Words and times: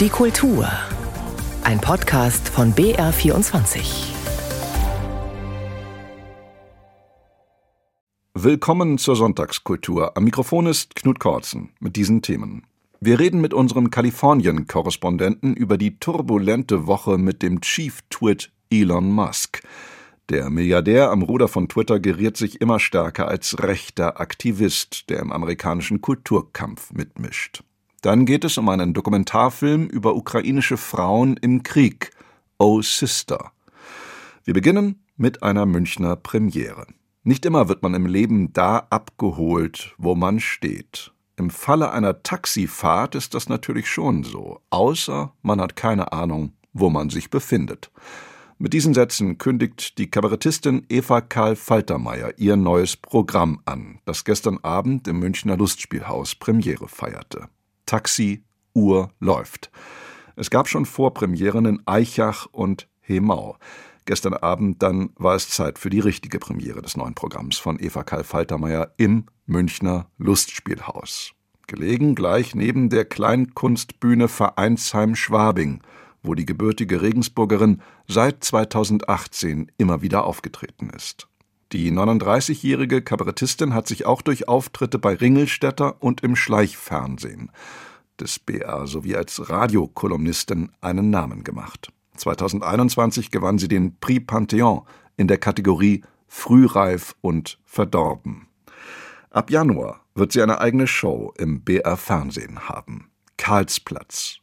Die 0.00 0.08
Kultur. 0.08 0.66
Ein 1.62 1.78
Podcast 1.78 2.48
von 2.48 2.72
BR24. 2.72 4.06
Willkommen 8.32 8.96
zur 8.96 9.14
Sonntagskultur. 9.14 10.16
Am 10.16 10.24
Mikrofon 10.24 10.64
ist 10.68 10.94
Knut 10.94 11.20
Kortzen 11.20 11.74
mit 11.80 11.96
diesen 11.96 12.22
Themen. 12.22 12.64
Wir 13.00 13.18
reden 13.18 13.42
mit 13.42 13.52
unserem 13.52 13.90
Kalifornien-Korrespondenten 13.90 15.54
über 15.54 15.76
die 15.76 15.98
turbulente 15.98 16.86
Woche 16.86 17.18
mit 17.18 17.42
dem 17.42 17.60
Chief 17.60 18.00
Twit 18.08 18.50
Elon 18.70 19.12
Musk. 19.12 19.60
Der 20.30 20.48
Milliardär 20.48 21.10
am 21.10 21.20
Ruder 21.20 21.48
von 21.48 21.68
Twitter 21.68 22.00
geriert 22.00 22.38
sich 22.38 22.62
immer 22.62 22.80
stärker 22.80 23.28
als 23.28 23.62
rechter 23.62 24.18
Aktivist, 24.18 25.10
der 25.10 25.18
im 25.18 25.30
amerikanischen 25.30 26.00
Kulturkampf 26.00 26.90
mitmischt. 26.90 27.64
Dann 28.02 28.24
geht 28.24 28.44
es 28.44 28.56
um 28.56 28.68
einen 28.70 28.94
Dokumentarfilm 28.94 29.86
über 29.86 30.14
ukrainische 30.14 30.78
Frauen 30.78 31.36
im 31.36 31.62
Krieg, 31.62 32.12
Oh 32.58 32.80
Sister. 32.80 33.52
Wir 34.44 34.54
beginnen 34.54 35.04
mit 35.16 35.42
einer 35.42 35.66
Münchner 35.66 36.16
Premiere. 36.16 36.86
Nicht 37.24 37.44
immer 37.44 37.68
wird 37.68 37.82
man 37.82 37.92
im 37.92 38.06
Leben 38.06 38.54
da 38.54 38.86
abgeholt, 38.88 39.94
wo 39.98 40.14
man 40.14 40.40
steht. 40.40 41.12
Im 41.36 41.50
Falle 41.50 41.90
einer 41.90 42.22
Taxifahrt 42.22 43.14
ist 43.14 43.34
das 43.34 43.50
natürlich 43.50 43.86
schon 43.86 44.24
so, 44.24 44.60
außer 44.70 45.34
man 45.42 45.60
hat 45.60 45.76
keine 45.76 46.12
Ahnung, 46.12 46.54
wo 46.72 46.88
man 46.88 47.10
sich 47.10 47.28
befindet. 47.28 47.90
Mit 48.56 48.72
diesen 48.72 48.94
Sätzen 48.94 49.36
kündigt 49.36 49.98
die 49.98 50.10
Kabarettistin 50.10 50.86
Eva 50.88 51.20
Karl 51.20 51.56
Faltermeier 51.56 52.32
ihr 52.38 52.56
neues 52.56 52.96
Programm 52.96 53.60
an, 53.66 54.00
das 54.06 54.24
gestern 54.24 54.58
Abend 54.62 55.06
im 55.08 55.18
Münchner 55.18 55.56
Lustspielhaus 55.58 56.34
Premiere 56.34 56.88
feierte. 56.88 57.48
Taxi 57.90 58.44
Uhr 58.72 59.10
läuft. 59.18 59.72
Es 60.36 60.48
gab 60.48 60.68
schon 60.68 60.86
Vorpremieren 60.86 61.66
in 61.66 61.82
Eichach 61.86 62.46
und 62.52 62.88
Hemau. 63.00 63.56
Gestern 64.04 64.34
Abend 64.34 64.80
dann 64.82 65.10
war 65.16 65.34
es 65.34 65.50
Zeit 65.50 65.76
für 65.76 65.90
die 65.90 65.98
richtige 65.98 66.38
Premiere 66.38 66.82
des 66.82 66.96
neuen 66.96 67.14
Programms 67.14 67.58
von 67.58 67.80
Eva 67.80 68.04
Karl 68.04 68.22
Faltermeier 68.22 68.92
im 68.96 69.26
Münchner 69.46 70.06
Lustspielhaus. 70.18 71.32
Gelegen 71.66 72.14
gleich 72.14 72.54
neben 72.54 72.90
der 72.90 73.04
Kleinkunstbühne 73.04 74.28
Vereinsheim 74.28 75.16
Schwabing– 75.16 75.82
wo 76.22 76.34
die 76.34 76.46
gebürtige 76.46 77.02
Regensburgerin 77.02 77.80
seit 78.06 78.44
2018 78.44 79.70
immer 79.78 80.02
wieder 80.02 80.24
aufgetreten 80.24 80.90
ist. 80.90 81.28
Die 81.72 81.92
39-jährige 81.92 83.00
Kabarettistin 83.00 83.74
hat 83.74 83.86
sich 83.86 84.04
auch 84.04 84.22
durch 84.22 84.48
Auftritte 84.48 84.98
bei 84.98 85.14
Ringelstädter 85.14 86.02
und 86.02 86.22
im 86.22 86.34
Schleichfernsehen 86.34 87.50
des 88.20 88.38
BR 88.38 88.86
sowie 88.86 89.16
als 89.16 89.48
Radiokolumnistin 89.48 90.72
einen 90.80 91.10
Namen 91.10 91.44
gemacht. 91.44 91.92
2021 92.16 93.30
gewann 93.30 93.58
sie 93.58 93.68
den 93.68 93.96
Prix 93.98 94.26
Pantheon 94.26 94.82
in 95.16 95.26
der 95.26 95.38
Kategorie 95.38 96.02
Frühreif 96.26 97.14
und 97.20 97.58
Verdorben. 97.64 98.48
Ab 99.30 99.50
Januar 99.50 100.00
wird 100.14 100.32
sie 100.32 100.42
eine 100.42 100.60
eigene 100.60 100.86
Show 100.86 101.32
im 101.38 101.62
BR 101.62 101.96
Fernsehen 101.96 102.68
haben. 102.68 103.10
Karlsplatz 103.36 104.38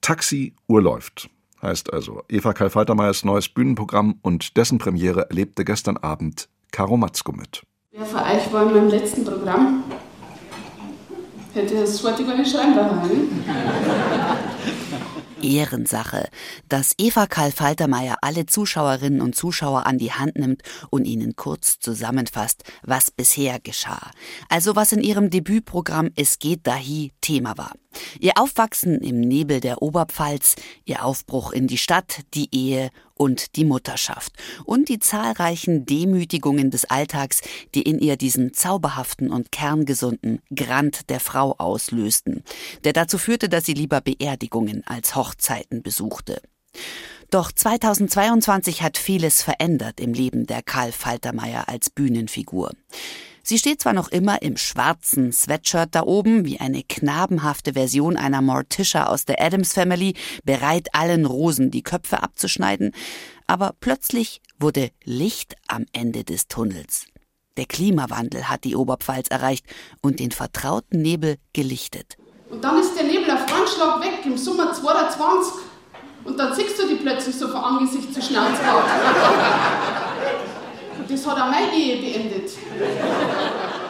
Taxi 0.00 0.54
Uhr 0.66 0.82
läuft. 0.82 1.30
Heißt 1.62 1.92
also 1.92 2.22
Eva 2.28 2.52
Karl 2.54 2.70
Faltermeyers 2.70 3.24
neues 3.24 3.48
Bühnenprogramm 3.48 4.18
und 4.22 4.56
dessen 4.56 4.78
Premiere 4.78 5.28
erlebte 5.28 5.64
gestern 5.64 5.98
Abend 5.98 6.48
Caro 6.72 6.96
Matzko 6.96 7.32
mit. 7.32 7.62
Ja, 7.92 8.04
für 8.04 8.18
euch 8.18 8.52
war 8.52 8.62
in 8.62 8.74
meinem 8.74 8.88
letzten 8.88 9.24
Programm. 9.24 9.84
Hätte 11.52 11.80
das 11.80 12.02
heute 12.04 12.24
gar 12.24 12.36
nicht 12.36 12.50
schreiben 12.50 12.74
daheim. 12.74 13.44
Ehrensache, 15.42 16.28
dass 16.68 16.94
Eva 16.98 17.26
Karl 17.26 17.52
Faltermeier 17.52 18.18
alle 18.22 18.46
Zuschauerinnen 18.46 19.20
und 19.20 19.34
Zuschauer 19.34 19.86
an 19.86 19.98
die 19.98 20.12
Hand 20.12 20.36
nimmt 20.36 20.62
und 20.90 21.04
ihnen 21.04 21.36
kurz 21.36 21.78
zusammenfasst, 21.78 22.64
was 22.82 23.10
bisher 23.10 23.60
geschah. 23.60 24.10
Also 24.48 24.76
was 24.76 24.92
in 24.92 25.02
ihrem 25.02 25.30
Debütprogramm 25.30 26.10
Es 26.16 26.38
geht 26.38 26.66
dahi 26.66 27.12
Thema 27.20 27.56
war. 27.58 27.72
Ihr 28.20 28.32
Aufwachsen 28.36 29.00
im 29.00 29.20
Nebel 29.20 29.60
der 29.60 29.82
Oberpfalz, 29.82 30.56
ihr 30.84 31.04
Aufbruch 31.04 31.52
in 31.52 31.66
die 31.66 31.78
Stadt, 31.78 32.20
die 32.34 32.48
Ehe 32.54 32.90
und 33.20 33.56
die 33.56 33.66
Mutterschaft 33.66 34.32
und 34.64 34.88
die 34.88 34.98
zahlreichen 34.98 35.84
Demütigungen 35.84 36.70
des 36.70 36.86
Alltags, 36.86 37.42
die 37.74 37.82
in 37.82 37.98
ihr 37.98 38.16
diesen 38.16 38.54
zauberhaften 38.54 39.30
und 39.30 39.52
kerngesunden 39.52 40.40
Grant 40.56 41.10
der 41.10 41.20
Frau 41.20 41.54
auslösten, 41.58 42.42
der 42.84 42.94
dazu 42.94 43.18
führte, 43.18 43.50
dass 43.50 43.66
sie 43.66 43.74
lieber 43.74 44.00
Beerdigungen 44.00 44.86
als 44.86 45.16
Hochzeiten 45.16 45.82
besuchte. 45.82 46.40
Doch 47.30 47.52
2022 47.52 48.80
hat 48.80 48.96
vieles 48.96 49.42
verändert 49.42 50.00
im 50.00 50.14
Leben 50.14 50.46
der 50.46 50.62
Karl 50.62 50.90
Faltermeier 50.90 51.68
als 51.68 51.90
Bühnenfigur. 51.90 52.72
Sie 53.50 53.58
steht 53.58 53.82
zwar 53.82 53.94
noch 53.94 54.12
immer 54.12 54.42
im 54.42 54.56
schwarzen 54.56 55.32
Sweatshirt 55.32 55.88
da 55.96 56.04
oben, 56.04 56.44
wie 56.44 56.60
eine 56.60 56.84
knabenhafte 56.84 57.72
Version 57.72 58.16
einer 58.16 58.42
Morticia 58.42 59.06
aus 59.06 59.24
der 59.24 59.42
Adams 59.42 59.72
Family, 59.72 60.14
bereit 60.44 60.86
allen 60.92 61.26
Rosen 61.26 61.72
die 61.72 61.82
Köpfe 61.82 62.22
abzuschneiden, 62.22 62.92
aber 63.48 63.74
plötzlich 63.80 64.40
wurde 64.60 64.92
Licht 65.02 65.56
am 65.66 65.86
Ende 65.92 66.22
des 66.22 66.46
Tunnels. 66.46 67.06
Der 67.56 67.66
Klimawandel 67.66 68.48
hat 68.48 68.62
die 68.62 68.76
Oberpfalz 68.76 69.26
erreicht 69.30 69.66
und 70.00 70.20
den 70.20 70.30
vertrauten 70.30 71.02
Nebel 71.02 71.34
gelichtet. 71.52 72.18
Und 72.50 72.62
dann 72.62 72.78
ist 72.78 72.94
der 72.94 73.02
Nebel 73.02 73.32
auf 73.32 73.52
einen 73.52 74.00
weg 74.00 74.26
im 74.26 74.38
Sommer 74.38 74.72
22 74.72 75.54
und 76.22 76.38
dann 76.38 76.54
siehst 76.54 76.78
du 76.78 76.86
die 76.86 77.02
plötzlich 77.02 77.34
so 77.34 77.48
von 77.48 77.56
Angesicht 77.56 78.14
zu 78.14 78.22
Schnauze 78.22 78.62
das 81.10 81.26
hat 81.26 81.36
auch 81.36 81.50
meine 81.50 81.74
Ehe 81.74 82.00
beendet. 82.00 82.50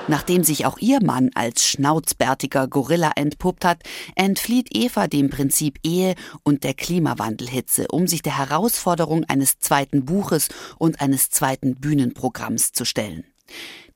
Nachdem 0.08 0.42
sich 0.42 0.66
auch 0.66 0.78
ihr 0.78 1.02
Mann 1.02 1.30
als 1.34 1.64
schnauzbärtiger 1.66 2.66
Gorilla 2.66 3.12
entpuppt 3.14 3.64
hat, 3.64 3.82
entflieht 4.16 4.68
Eva 4.74 5.06
dem 5.06 5.30
Prinzip 5.30 5.78
Ehe 5.84 6.14
und 6.42 6.64
der 6.64 6.74
Klimawandelhitze, 6.74 7.86
um 7.88 8.08
sich 8.08 8.22
der 8.22 8.38
Herausforderung 8.38 9.24
eines 9.24 9.58
zweiten 9.60 10.04
Buches 10.04 10.48
und 10.78 11.00
eines 11.00 11.30
zweiten 11.30 11.76
Bühnenprogramms 11.76 12.72
zu 12.72 12.84
stellen. 12.84 13.24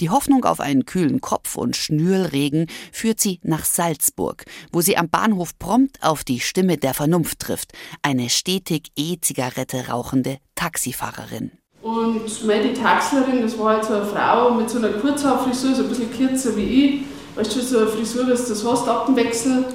Die 0.01 0.11
Hoffnung 0.11 0.45
auf 0.45 0.61
einen 0.61 0.85
kühlen 0.85 1.21
Kopf 1.21 1.57
und 1.57 1.77
Schnürlregen 1.77 2.67
führt 2.93 3.21
sie 3.21 3.41
nach 3.43 3.65
Salzburg, 3.65 4.45
wo 4.73 4.81
sie 4.81 4.97
am 4.97 5.09
Bahnhof 5.09 5.59
prompt 5.59 6.03
auf 6.03 6.25
die 6.25 6.41
Stimme 6.41 6.77
der 6.77 6.95
Vernunft 6.95 7.39
trifft, 7.39 7.73
eine 8.03 8.31
stetig 8.31 8.91
E-Zigarette 8.97 9.89
rauchende 9.89 10.39
Taxifahrerin. 10.55 11.53
Und 11.85 12.47
meine 12.47 12.73
Taxlerin, 12.73 13.43
das 13.43 13.59
war 13.59 13.75
halt 13.75 13.85
so 13.85 13.93
eine 13.93 14.07
Frau 14.07 14.53
mit 14.53 14.71
so 14.71 14.79
einer 14.79 14.89
Kurzhaarfrisur, 14.89 15.75
so 15.75 15.83
ein 15.83 15.89
bisschen 15.91 16.17
kürzer 16.17 16.57
wie 16.57 16.63
ich. 16.63 17.01
Weißt 17.37 17.55
du, 17.55 17.61
so 17.61 17.79
eine 17.81 17.89
Frisur, 17.89 18.23
wie 18.23 18.31
du 18.31 18.37
das 18.37 18.65
hast, 18.65 18.89
ab 18.89 19.05
dem 19.05 19.17
Wechsel. 19.17 19.67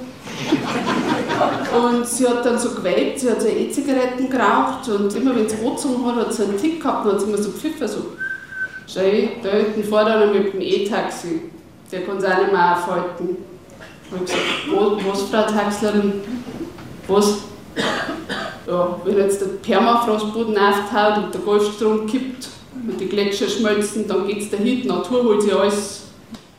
Und 1.72 2.04
sie 2.04 2.26
hat 2.26 2.44
dann 2.44 2.58
so 2.58 2.70
geweibt, 2.70 3.20
sie 3.20 3.30
hat 3.30 3.40
so 3.40 3.46
E-Zigaretten 3.46 4.28
geraucht 4.28 4.88
und 4.88 5.14
immer 5.14 5.36
wenn 5.36 5.48
sie 5.48 5.56
Rotzung 5.62 6.04
hat, 6.04 6.16
hat 6.16 6.34
sie 6.34 6.42
einen 6.42 6.60
Tick 6.60 6.82
gehabt 6.82 7.06
und 7.06 7.12
hat 7.12 7.20
sie 7.20 7.28
immer 7.28 7.38
so 7.38 7.50
gepfiffen, 7.50 7.86
so 7.86 7.98
Schau, 8.92 9.02
da 9.44 9.50
hinten 9.50 9.84
vor 9.84 10.04
dann 10.04 10.32
mit 10.32 10.52
dem 10.52 10.60
E-Taxi, 10.60 11.42
der 11.92 12.02
kann 12.02 12.16
es 12.16 12.24
auch 12.24 12.38
nicht 12.38 12.52
mehr 12.52 12.72
aufhalten. 12.72 13.36
Ich 14.04 14.12
habe 14.12 14.24
gesagt, 14.24 15.06
was, 15.08 15.22
Frau 15.22 15.42
Taxlerin, 15.42 16.12
was? 17.06 17.34
Ja, 18.66 19.00
wenn 19.04 19.16
jetzt 19.16 19.40
der 19.40 19.46
Permafrostboden 19.46 20.56
auftaut 20.56 21.24
und 21.24 21.34
der 21.34 21.40
Golfstrom 21.40 22.06
kippt 22.06 22.48
und 22.88 23.00
die 23.00 23.06
Gletscher 23.06 23.48
schmelzen, 23.48 24.06
dann 24.06 24.26
geht 24.26 24.42
es 24.42 24.50
dahin, 24.50 24.82
die 24.82 24.88
Natur 24.88 25.24
holt 25.24 25.42
sich 25.42 25.54
alles. 25.54 26.02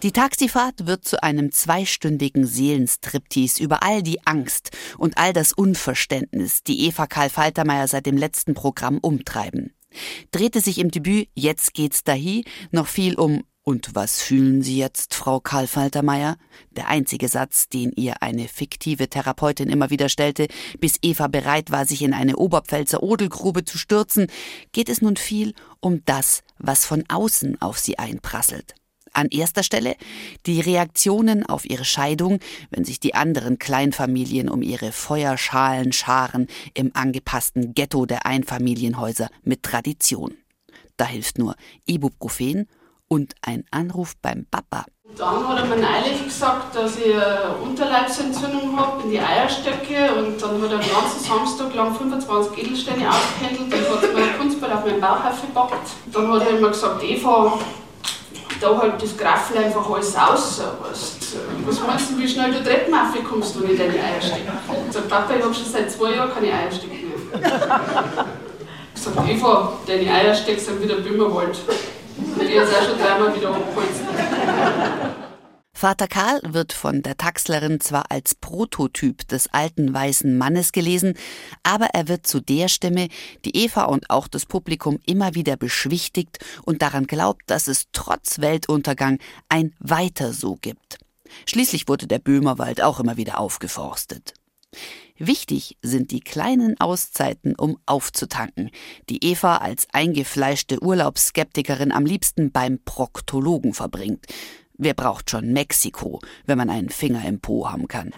Die 0.03 0.11
Taxifahrt 0.11 0.87
wird 0.87 1.05
zu 1.05 1.21
einem 1.21 1.51
zweistündigen 1.51 2.47
Seelenstriptease 2.47 3.61
über 3.61 3.83
all 3.83 4.01
die 4.01 4.25
Angst 4.25 4.71
und 4.97 5.17
all 5.19 5.31
das 5.31 5.53
Unverständnis, 5.53 6.63
die 6.63 6.87
Eva 6.87 7.05
Karl 7.05 7.29
Faltermeier 7.29 7.87
seit 7.87 8.07
dem 8.07 8.17
letzten 8.17 8.55
Programm 8.55 8.97
umtreiben. 8.97 9.75
Drehte 10.31 10.59
sich 10.59 10.79
im 10.79 10.89
Debüt 10.89 11.27
Jetzt 11.35 11.75
geht's 11.75 12.03
dahi 12.03 12.45
noch 12.71 12.87
viel 12.87 13.15
um 13.15 13.43
und 13.63 13.93
was 13.93 14.21
fühlen 14.21 14.63
Sie 14.63 14.77
jetzt, 14.77 15.13
Frau 15.13 15.39
Karl 15.39 15.67
Faltermeier? 15.67 16.37
Der 16.71 16.87
einzige 16.87 17.27
Satz, 17.27 17.69
den 17.69 17.91
ihr 17.91 18.23
eine 18.23 18.47
fiktive 18.47 19.07
Therapeutin 19.07 19.69
immer 19.69 19.91
wieder 19.91 20.09
stellte, 20.09 20.47
bis 20.79 20.97
Eva 21.03 21.27
bereit 21.27 21.69
war, 21.69 21.85
sich 21.85 22.01
in 22.01 22.13
eine 22.13 22.37
Oberpfälzer 22.37 23.03
Odelgrube 23.03 23.63
zu 23.63 23.77
stürzen, 23.77 24.27
geht 24.71 24.89
es 24.89 25.01
nun 25.01 25.15
viel 25.15 25.53
um 25.79 26.03
das, 26.05 26.41
was 26.57 26.85
von 26.85 27.03
außen 27.07 27.61
auf 27.61 27.77
sie 27.77 27.99
einprasselt. 27.99 28.73
An 29.13 29.27
erster 29.27 29.61
Stelle 29.61 29.95
die 30.47 30.61
Reaktionen 30.61 31.45
auf 31.45 31.69
ihre 31.69 31.85
Scheidung, 31.85 32.39
wenn 32.71 32.85
sich 32.85 32.99
die 32.99 33.13
anderen 33.13 33.59
Kleinfamilien 33.59 34.49
um 34.49 34.63
ihre 34.63 34.91
Feuerschalen 34.91 35.91
scharen 35.91 36.47
im 36.73 36.91
angepassten 36.95 37.75
Ghetto 37.75 38.07
der 38.07 38.25
Einfamilienhäuser 38.25 39.29
mit 39.43 39.63
Tradition. 39.63 40.35
Da 40.97 41.05
hilft 41.05 41.37
nur 41.37 41.55
Ibuprofen 41.85 42.67
und 43.11 43.33
ein 43.41 43.65
Anruf 43.71 44.15
beim 44.21 44.45
Papa. 44.49 44.85
Dann 45.17 45.45
hat 45.45 45.57
er 45.57 45.65
mir 45.65 45.75
neulich 45.75 46.23
gesagt, 46.23 46.73
dass 46.73 46.95
ich 46.95 47.13
eine 47.13 47.55
Unterleibsentzündung 47.61 48.79
habe 48.79 49.03
in 49.03 49.09
die 49.11 49.19
Eierstöcke 49.19 50.13
und 50.17 50.41
dann 50.41 50.61
hat 50.61 50.71
er 50.71 50.77
den 50.77 50.93
ganzen 50.93 51.19
Samstag 51.19 51.75
lang 51.75 51.93
25 51.93 52.57
Edelsteine 52.57 53.09
ausgehändelt 53.09 53.89
und 53.89 54.01
hat 54.01 54.13
mir 54.13 54.27
Kunstball 54.39 54.71
auf 54.71 54.85
meinen 54.85 55.01
Bauch 55.01 55.25
aufgepackt. 55.25 55.89
Dann 56.13 56.31
hat 56.31 56.43
er 56.43 56.57
immer 56.57 56.69
gesagt, 56.69 57.03
Eva, 57.03 57.59
da 58.61 58.77
halt 58.77 59.03
das 59.03 59.17
Graffel 59.17 59.57
einfach 59.57 59.89
alles 59.89 60.15
aus. 60.15 60.61
Weißt, 60.81 61.35
was 61.65 61.79
meinst 61.85 62.11
du, 62.11 62.17
wie 62.17 62.29
schnell 62.29 62.53
du 62.53 62.63
Treppen 62.63 62.93
aufkommst, 62.93 63.61
wenn 63.61 63.71
ich 63.71 63.77
deine 63.77 63.91
Eier 63.91 64.21
stecke? 64.21 64.53
Ich 64.87 64.93
sage, 64.93 65.07
Papa, 65.09 65.33
ich 65.37 65.43
habe 65.43 65.53
schon 65.53 65.65
seit 65.65 65.91
zwei 65.91 66.15
Jahren 66.15 66.33
keine 66.33 66.53
Eierstöcke 66.53 66.95
mehr. 66.95 68.25
Ich 68.95 69.01
sage, 69.01 69.29
Eva, 69.29 69.73
deine 69.85 70.09
Eierstöcke 70.09 70.61
sind 70.61 70.81
wieder 70.81 70.95
Böhmerwald. 70.95 71.57
Vater 75.81 76.07
Karl 76.07 76.41
wird 76.43 76.73
von 76.73 77.01
der 77.01 77.17
Taxlerin 77.17 77.79
zwar 77.79 78.11
als 78.11 78.35
Prototyp 78.35 79.27
des 79.27 79.51
alten 79.51 79.91
weißen 79.91 80.37
Mannes 80.37 80.73
gelesen, 80.73 81.15
aber 81.63 81.87
er 81.93 82.07
wird 82.07 82.27
zu 82.27 82.39
der 82.39 82.67
Stimme, 82.67 83.07
die 83.45 83.55
Eva 83.55 83.85
und 83.85 84.11
auch 84.11 84.27
das 84.27 84.45
Publikum 84.45 84.99
immer 85.07 85.33
wieder 85.33 85.57
beschwichtigt 85.57 86.37
und 86.65 86.83
daran 86.83 87.07
glaubt, 87.07 87.41
dass 87.47 87.67
es 87.67 87.87
trotz 87.93 88.41
Weltuntergang 88.41 89.17
ein 89.49 89.73
Weiter 89.79 90.33
so 90.33 90.55
gibt. 90.55 90.99
Schließlich 91.47 91.87
wurde 91.87 92.05
der 92.05 92.19
Böhmerwald 92.19 92.83
auch 92.83 92.99
immer 92.99 93.17
wieder 93.17 93.39
aufgeforstet. 93.39 94.35
Wichtig 95.17 95.77
sind 95.81 96.11
die 96.11 96.19
kleinen 96.19 96.79
Auszeiten, 96.79 97.55
um 97.55 97.77
aufzutanken, 97.85 98.71
die 99.09 99.23
Eva 99.23 99.57
als 99.57 99.87
eingefleischte 99.91 100.81
Urlaubsskeptikerin 100.81 101.91
am 101.91 102.05
liebsten 102.05 102.51
beim 102.51 102.79
Proktologen 102.83 103.73
verbringt. 103.73 104.25
Wer 104.77 104.95
braucht 104.95 105.29
schon 105.29 105.53
Mexiko, 105.53 106.21
wenn 106.45 106.57
man 106.57 106.71
einen 106.71 106.89
Finger 106.89 107.23
im 107.27 107.39
Po 107.39 107.69
haben 107.69 107.87
kann? 107.87 108.13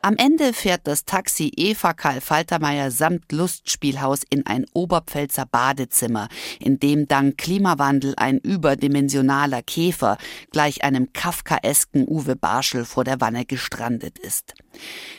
Am 0.00 0.14
Ende 0.16 0.52
fährt 0.52 0.82
das 0.84 1.04
Taxi 1.04 1.50
Eva 1.56 1.92
Karl 1.92 2.20
Faltermeier 2.20 2.92
samt 2.92 3.32
Lustspielhaus 3.32 4.20
in 4.30 4.46
ein 4.46 4.64
Oberpfälzer 4.72 5.44
Badezimmer, 5.44 6.28
in 6.60 6.78
dem 6.78 7.08
dank 7.08 7.36
Klimawandel 7.36 8.14
ein 8.16 8.38
überdimensionaler 8.38 9.60
Käfer 9.62 10.16
gleich 10.52 10.84
einem 10.84 11.12
kafkaesken 11.12 12.06
Uwe 12.06 12.36
Barschel 12.36 12.84
vor 12.84 13.02
der 13.02 13.20
Wanne 13.20 13.44
gestrandet 13.44 14.20
ist. 14.20 14.54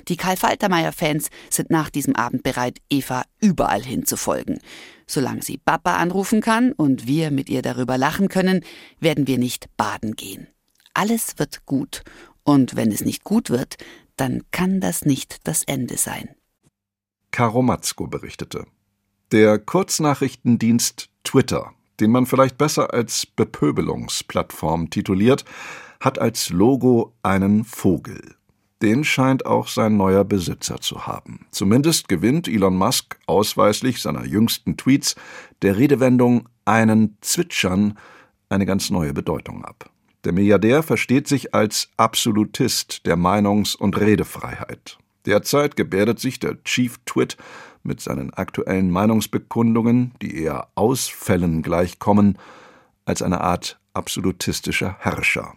Die 0.08 0.16
Karl 0.16 0.38
Faltermeier 0.38 0.94
Fans 0.94 1.30
sind 1.50 1.70
nach 1.72 1.90
diesem 1.90 2.16
Abend 2.16 2.44
bereit, 2.44 2.80
Eva 2.90 3.24
überall 3.42 3.84
hinzufolgen. 3.84 4.60
Solange 5.06 5.42
sie 5.42 5.58
Papa 5.58 5.98
anrufen 5.98 6.40
kann 6.40 6.72
und 6.72 7.06
wir 7.06 7.32
mit 7.32 7.50
ihr 7.50 7.62
darüber 7.62 7.98
lachen 7.98 8.30
können, 8.30 8.64
werden 9.02 9.28
wir 9.28 9.40
nicht 9.40 9.76
baden 9.76 10.16
gehen. 10.16 10.48
Alles 10.94 11.38
wird 11.38 11.66
gut. 11.66 12.04
Und 12.44 12.76
wenn 12.76 12.92
es 12.92 13.02
nicht 13.02 13.24
gut 13.24 13.50
wird, 13.50 13.76
dann 14.20 14.44
kann 14.52 14.82
das 14.82 15.06
nicht 15.06 15.48
das 15.48 15.64
Ende 15.64 15.98
sein. 15.98 16.30
Karo 17.32 17.62
Matzko 17.62 18.08
berichtete. 18.08 18.66
Der 19.32 19.60
Kurznachrichtendienst 19.60 21.10
Twitter, 21.24 21.74
den 22.00 22.12
man 22.12 22.26
vielleicht 22.26 22.58
besser 22.58 22.94
als 22.94 23.26
Bepöbelungsplattform 23.26 24.90
tituliert, 24.90 25.46
hat 26.00 26.20
als 26.20 26.50
Logo 26.50 27.14
einen 27.22 27.64
Vogel. 27.64 28.36
Den 28.82 29.04
scheint 29.04 29.46
auch 29.46 29.68
sein 29.68 29.98
neuer 29.98 30.24
Besitzer 30.24 30.80
zu 30.80 31.06
haben. 31.06 31.46
Zumindest 31.52 32.08
gewinnt 32.08 32.48
Elon 32.48 32.78
Musk 32.78 33.20
ausweislich 33.28 34.02
seiner 34.02 34.26
jüngsten 34.26 34.78
Tweets 34.78 35.16
der 35.62 35.78
Redewendung 35.78 36.48
einen 36.64 37.18
Zwitschern 37.22 37.98
eine 38.48 38.66
ganz 38.66 38.90
neue 38.90 39.14
Bedeutung 39.14 39.66
ab. 39.66 39.92
Der 40.26 40.34
Milliardär 40.34 40.84
versteht 40.84 41.28
sich 41.28 41.54
als 41.54 41.90
Absolutist 41.96 43.06
der 43.06 43.16
Meinungs- 43.16 43.76
und 43.76 43.98
Redefreiheit. 43.98 44.98
Derzeit 45.26 45.76
gebärdet 45.76 46.20
sich 46.20 46.40
der 46.40 46.62
Chief 46.64 46.98
Twit 47.06 47.38
mit 47.84 48.02
seinen 48.02 48.34
aktuellen 48.34 48.92
Meinungsbekundungen, 48.92 50.14
die 50.22 50.36
eher 50.36 50.68
Ausfällen 50.76 51.62
gleichkommen, 51.62 52.38
als 53.06 53.22
eine 53.22 53.42
Art 53.42 53.80
absolutistischer 53.94 54.98
Herrscher. 55.00 55.54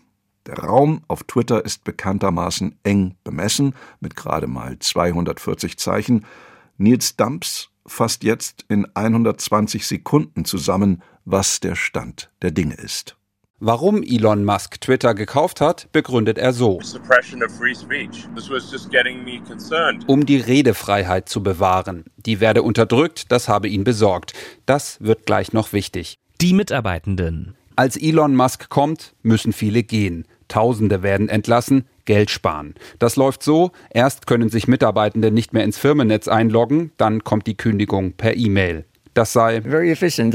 Der 0.46 0.58
Raum 0.58 1.02
auf 1.08 1.24
Twitter 1.24 1.64
ist 1.64 1.84
bekanntermaßen 1.84 2.78
eng 2.82 3.16
bemessen, 3.24 3.74
mit 4.00 4.16
gerade 4.16 4.46
mal 4.46 4.78
240 4.78 5.78
Zeichen. 5.78 6.24
Nils 6.78 7.16
Dumps 7.16 7.70
fasst 7.86 8.24
jetzt 8.24 8.64
in 8.68 8.86
120 8.94 9.86
Sekunden 9.86 10.44
zusammen, 10.44 11.02
was 11.24 11.60
der 11.60 11.74
Stand 11.74 12.30
der 12.42 12.50
Dinge 12.50 12.74
ist. 12.74 13.16
Warum 13.64 14.02
Elon 14.02 14.44
Musk 14.44 14.80
Twitter 14.80 15.14
gekauft 15.14 15.60
hat, 15.60 15.86
begründet 15.92 16.36
er 16.36 16.52
so. 16.52 16.80
Um 20.08 20.26
die 20.26 20.36
Redefreiheit 20.36 21.28
zu 21.28 21.44
bewahren. 21.44 22.04
Die 22.16 22.40
werde 22.40 22.64
unterdrückt, 22.64 23.30
das 23.30 23.48
habe 23.48 23.68
ihn 23.68 23.84
besorgt. 23.84 24.32
Das 24.66 25.00
wird 25.00 25.26
gleich 25.26 25.52
noch 25.52 25.72
wichtig. 25.72 26.18
Die 26.40 26.54
Mitarbeitenden. 26.54 27.54
Als 27.76 27.96
Elon 27.96 28.34
Musk 28.34 28.68
kommt, 28.68 29.14
müssen 29.22 29.52
viele 29.52 29.84
gehen. 29.84 30.26
Tausende 30.48 31.04
werden 31.04 31.28
entlassen, 31.28 31.84
Geld 32.04 32.30
sparen. 32.30 32.74
Das 32.98 33.14
läuft 33.14 33.44
so, 33.44 33.70
erst 33.90 34.26
können 34.26 34.48
sich 34.48 34.66
Mitarbeitende 34.66 35.30
nicht 35.30 35.52
mehr 35.52 35.62
ins 35.62 35.78
Firmennetz 35.78 36.26
einloggen, 36.26 36.90
dann 36.96 37.22
kommt 37.22 37.46
die 37.46 37.56
Kündigung 37.56 38.14
per 38.14 38.36
E-Mail. 38.36 38.86
Das 39.14 39.32
sei 39.32 39.62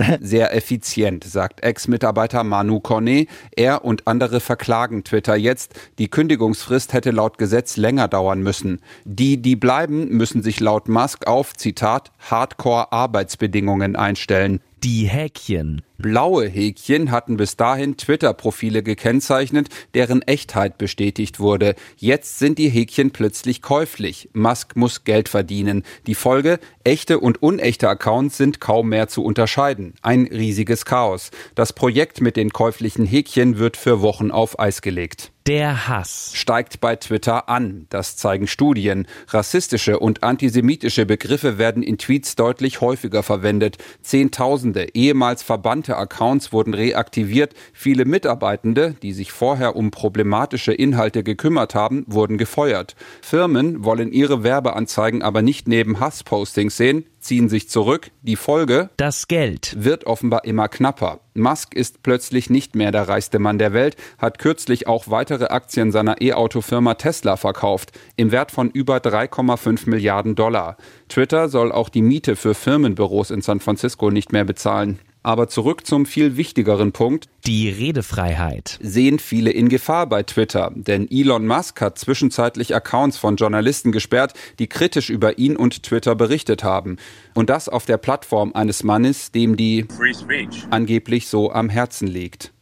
sehr 0.22 0.56
effizient, 0.56 1.24
sagt 1.24 1.64
Ex-Mitarbeiter 1.64 2.44
Manu 2.44 2.80
Cornet. 2.80 3.28
Er 3.56 3.84
und 3.84 4.08
andere 4.08 4.40
verklagen 4.40 5.04
Twitter 5.04 5.36
jetzt. 5.36 5.74
Die 5.98 6.10
Kündigungsfrist 6.10 6.94
hätte 6.94 7.12
laut 7.12 7.38
Gesetz 7.38 7.78
länger 7.78 8.08
dauern 8.08 8.42
müssen. 8.42 8.82
Die, 9.04 9.42
die 9.42 9.56
bleiben, 9.56 10.10
müssen 10.10 10.44
sich 10.44 10.60
laut 10.60 10.90
Musk 10.90 11.26
auf, 11.26 11.54
Zitat, 11.56 12.12
Hardcore-Arbeitsbedingungen 12.30 13.96
einstellen. 13.96 14.62
Die 14.90 15.10
Häkchen. 15.10 15.82
Blaue 15.98 16.48
Häkchen 16.48 17.12
hatten 17.12 17.36
bis 17.36 17.58
dahin 17.58 17.98
Twitter-Profile 17.98 18.84
gekennzeichnet, 18.84 19.68
deren 19.94 20.22
Echtheit 20.22 20.78
bestätigt 20.78 21.42
wurde. 21.42 21.76
Jetzt 21.98 22.40
sind 22.40 22.58
die 22.58 22.70
Häkchen 22.70 23.12
plötzlich 23.12 23.62
käuflich. 23.62 24.30
Musk 24.32 24.78
muss 24.78 25.04
Geld 25.04 25.28
verdienen. 25.28 25.84
Die 26.06 26.16
Folge? 26.16 26.58
Echte 26.86 27.20
und 27.20 27.44
unechte 27.44 27.90
Accounts 27.90 28.38
sind 28.38 28.62
kaum 28.62 28.88
mehr 28.88 29.10
zu 29.10 29.26
unterscheiden. 29.26 29.94
Ein 30.04 30.26
riesiges 30.28 30.86
Chaos. 30.86 31.32
Das 31.54 31.74
Projekt 31.74 32.22
mit 32.22 32.38
den 32.38 32.52
käuflichen 32.52 33.06
Häkchen 33.06 33.58
wird 33.58 33.76
für 33.76 34.02
Wochen 34.02 34.32
auf 34.32 34.58
Eis 34.58 34.82
gelegt. 34.82 35.34
Der 35.48 35.88
Hass 35.88 36.32
steigt 36.34 36.82
bei 36.82 36.98
Twitter 36.98 37.48
an. 37.48 37.86
Das 37.90 38.18
zeigen 38.18 38.48
Studien. 38.48 39.08
Rassistische 39.30 39.98
und 39.98 40.22
antisemitische 40.22 41.06
Begriffe 41.06 41.58
werden 41.58 41.84
in 41.84 41.98
Tweets 41.98 42.36
deutlich 42.36 42.82
häufiger 42.82 43.24
verwendet. 43.24 43.78
Zehntausende 44.02 44.94
ehemals 44.94 45.44
verbannte 45.44 45.96
Accounts 45.96 46.52
wurden 46.52 46.74
reaktiviert. 46.74 47.54
Viele 47.72 48.04
Mitarbeitende, 48.04 48.98
die 49.02 49.14
sich 49.14 49.32
vorher 49.32 49.78
um 49.78 49.90
problematische 49.90 50.74
Inhalte 50.74 51.24
gekümmert 51.24 51.76
haben, 51.76 52.04
wurden 52.08 52.38
gefeuert. 52.38 52.98
Firmen 53.22 53.86
wollen 53.86 54.12
ihre 54.12 54.44
Werbeanzeigen 54.44 55.22
aber 55.22 55.42
nicht 55.42 55.70
neben 55.70 56.02
Hasspostings 56.02 56.76
sehen 56.76 57.06
ziehen 57.28 57.50
sich 57.50 57.70
zurück. 57.70 58.10
Die 58.22 58.38
Folge? 58.38 58.90
Das 58.98 59.28
Geld 59.28 59.76
wird 59.78 60.06
offenbar 60.06 60.46
immer 60.46 60.70
knapper. 60.70 61.20
Musk 61.34 61.76
ist 61.76 62.02
plötzlich 62.02 62.50
nicht 62.50 62.76
mehr 62.76 62.92
der 62.92 63.08
reichste 63.08 63.38
Mann 63.38 63.60
der 63.60 63.74
Welt, 63.74 63.96
hat 64.18 64.40
kürzlich 64.40 64.88
auch 64.88 65.10
weitere 65.10 65.46
Aktien 65.46 65.92
seiner 65.92 66.22
E-Auto-Firma 66.22 66.96
Tesla 66.96 67.36
verkauft, 67.36 67.92
im 68.16 68.32
Wert 68.32 68.52
von 68.52 68.72
über 68.72 68.98
3,5 68.98 69.90
Milliarden 69.90 70.36
Dollar. 70.36 70.78
Twitter 71.10 71.50
soll 71.50 71.72
auch 71.72 71.90
die 71.90 72.02
Miete 72.02 72.36
für 72.36 72.56
Firmenbüros 72.56 73.30
in 73.30 73.42
San 73.42 73.60
Francisco 73.60 74.10
nicht 74.10 74.32
mehr 74.32 74.46
bezahlen. 74.46 75.00
Aber 75.28 75.50
zurück 75.50 75.86
zum 75.86 76.06
viel 76.06 76.38
wichtigeren 76.38 76.94
Punkt. 76.94 77.28
Die 77.46 77.68
Redefreiheit. 77.68 78.80
Sehen 78.82 79.20
viele 79.20 79.52
in 79.52 79.68
Gefahr 79.68 80.08
bei 80.08 80.24
Twitter, 80.24 80.72
denn 80.74 81.06
Elon 81.12 81.46
Musk 81.46 81.82
hat 81.82 82.00
zwischenzeitlich 82.00 82.74
Accounts 82.74 83.18
von 83.18 83.36
Journalisten 83.36 83.92
gesperrt, 83.92 84.36
die 84.58 84.68
kritisch 84.68 85.10
über 85.10 85.38
ihn 85.38 85.58
und 85.58 85.84
Twitter 85.84 86.16
berichtet 86.16 86.64
haben. 86.64 86.96
Und 87.34 87.50
das 87.50 87.68
auf 87.68 87.86
der 87.86 87.98
Plattform 87.98 88.54
eines 88.54 88.84
Mannes, 88.84 89.34
dem 89.34 89.58
die 89.58 89.86
Free 89.98 90.14
Speech 90.14 90.66
angeblich 90.70 91.28
so 91.28 91.52
am 91.52 91.68
Herzen 91.68 92.08
liegt. 92.08 92.54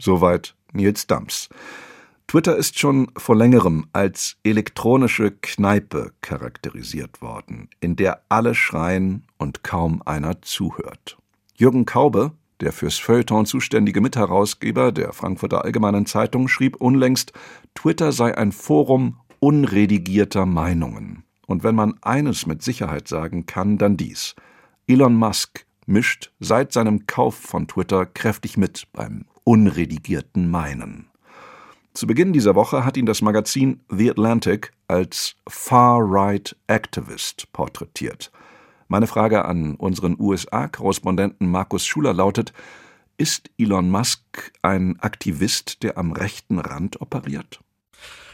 Soweit 0.00 0.54
Nils 0.72 1.06
Dams. 1.06 1.50
Twitter 2.26 2.56
ist 2.56 2.78
schon 2.78 3.10
vor 3.18 3.36
längerem 3.36 3.84
als 3.92 4.36
elektronische 4.44 5.30
Kneipe 5.30 6.12
charakterisiert 6.22 7.20
worden, 7.20 7.68
in 7.80 7.96
der 7.96 8.22
alle 8.30 8.54
schreien 8.54 9.26
und 9.36 9.62
kaum 9.62 10.00
einer 10.06 10.40
zuhört. 10.40 11.18
Jürgen 11.56 11.86
Kaube, 11.86 12.32
der 12.60 12.72
fürs 12.72 12.98
Feuilleton 12.98 13.46
zuständige 13.46 14.00
Mitherausgeber 14.00 14.90
der 14.90 15.12
Frankfurter 15.12 15.64
Allgemeinen 15.64 16.04
Zeitung, 16.04 16.48
schrieb 16.48 16.76
unlängst, 16.76 17.32
Twitter 17.74 18.10
sei 18.10 18.36
ein 18.36 18.50
Forum 18.50 19.20
unredigierter 19.38 20.46
Meinungen. 20.46 21.22
Und 21.46 21.62
wenn 21.62 21.74
man 21.74 21.94
eines 22.02 22.46
mit 22.46 22.62
Sicherheit 22.62 23.06
sagen 23.06 23.46
kann, 23.46 23.78
dann 23.78 23.96
dies. 23.96 24.34
Elon 24.88 25.14
Musk 25.14 25.64
mischt 25.86 26.32
seit 26.40 26.72
seinem 26.72 27.06
Kauf 27.06 27.36
von 27.36 27.68
Twitter 27.68 28.06
kräftig 28.06 28.56
mit 28.56 28.88
beim 28.92 29.26
unredigierten 29.44 30.50
Meinen. 30.50 31.06
Zu 31.92 32.08
Beginn 32.08 32.32
dieser 32.32 32.56
Woche 32.56 32.84
hat 32.84 32.96
ihn 32.96 33.06
das 33.06 33.22
Magazin 33.22 33.80
The 33.88 34.10
Atlantic 34.10 34.72
als 34.88 35.36
Far-Right 35.48 36.56
Activist 36.66 37.52
porträtiert. 37.52 38.32
Meine 38.88 39.06
Frage 39.06 39.44
an 39.44 39.76
unseren 39.76 40.16
USA-Korrespondenten 40.18 41.50
Markus 41.50 41.86
Schuler 41.86 42.12
lautet, 42.12 42.52
ist 43.16 43.50
Elon 43.58 43.90
Musk 43.90 44.52
ein 44.62 44.98
Aktivist, 45.00 45.82
der 45.82 45.96
am 45.96 46.12
rechten 46.12 46.58
Rand 46.58 47.00
operiert? 47.00 47.63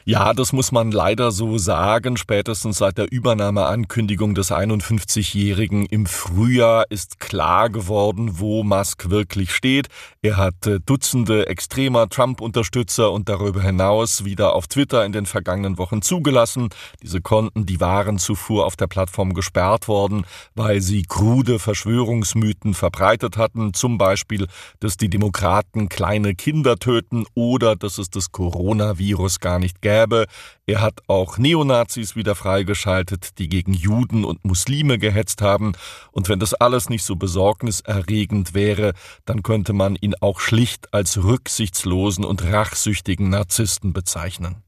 Ja, 0.06 0.32
das 0.32 0.54
muss 0.54 0.72
man 0.72 0.92
leider 0.92 1.30
so 1.30 1.58
sagen. 1.58 2.16
Spätestens 2.16 2.78
seit 2.78 2.96
der 2.96 3.12
Übernahmeankündigung 3.12 4.34
des 4.34 4.50
51-Jährigen 4.50 5.84
im 5.84 6.06
Frühjahr 6.06 6.86
ist 6.88 7.20
klar 7.20 7.68
geworden, 7.68 8.38
wo 8.38 8.64
Musk 8.64 9.10
wirklich 9.10 9.52
steht. 9.52 9.88
Er 10.22 10.38
hat 10.38 10.66
äh, 10.66 10.80
Dutzende 10.80 11.48
extremer 11.48 12.08
Trump-Unterstützer 12.08 13.12
und 13.12 13.28
darüber 13.28 13.60
hinaus 13.60 14.24
wieder 14.24 14.54
auf 14.54 14.68
Twitter 14.68 15.04
in 15.04 15.12
den 15.12 15.26
vergangenen 15.26 15.76
Wochen 15.76 16.00
zugelassen. 16.00 16.70
Diese 17.02 17.20
Konten, 17.20 17.66
die 17.66 17.80
waren 17.80 18.18
zuvor 18.18 18.64
auf 18.64 18.76
der 18.76 18.86
Plattform 18.86 19.34
gesperrt 19.34 19.86
worden, 19.86 20.24
weil 20.54 20.80
sie 20.80 21.02
krude 21.02 21.58
Verschwörungsmythen 21.58 22.72
verbreitet 22.72 23.36
hatten. 23.36 23.74
Zum 23.74 23.98
Beispiel, 23.98 24.46
dass 24.80 24.96
die 24.96 25.10
Demokraten 25.10 25.90
kleine 25.90 26.34
Kinder 26.34 26.76
töten 26.76 27.26
oder 27.34 27.76
dass 27.76 27.98
es 27.98 28.08
das 28.08 28.32
Coronavirus 28.32 29.40
gar 29.40 29.58
nicht 29.58 29.82
gäbe 29.82 29.89
gäbe. 29.90 30.26
Er 30.66 30.80
hat 30.80 31.00
auch 31.08 31.38
Neonazis 31.38 32.14
wieder 32.14 32.34
freigeschaltet, 32.34 33.38
die 33.38 33.48
gegen 33.48 33.72
Juden 33.72 34.24
und 34.24 34.44
Muslime 34.44 34.98
gehetzt 34.98 35.42
haben. 35.42 35.72
Und 36.12 36.28
wenn 36.28 36.38
das 36.38 36.54
alles 36.54 36.88
nicht 36.88 37.04
so 37.04 37.16
besorgniserregend 37.16 38.54
wäre, 38.54 38.92
dann 39.24 39.42
könnte 39.42 39.72
man 39.72 39.96
ihn 39.96 40.14
auch 40.20 40.40
schlicht 40.40 40.94
als 40.94 41.22
rücksichtslosen 41.22 42.24
und 42.24 42.44
rachsüchtigen 42.44 43.30
Narzissten 43.30 43.92
bezeichnen. 43.92 44.62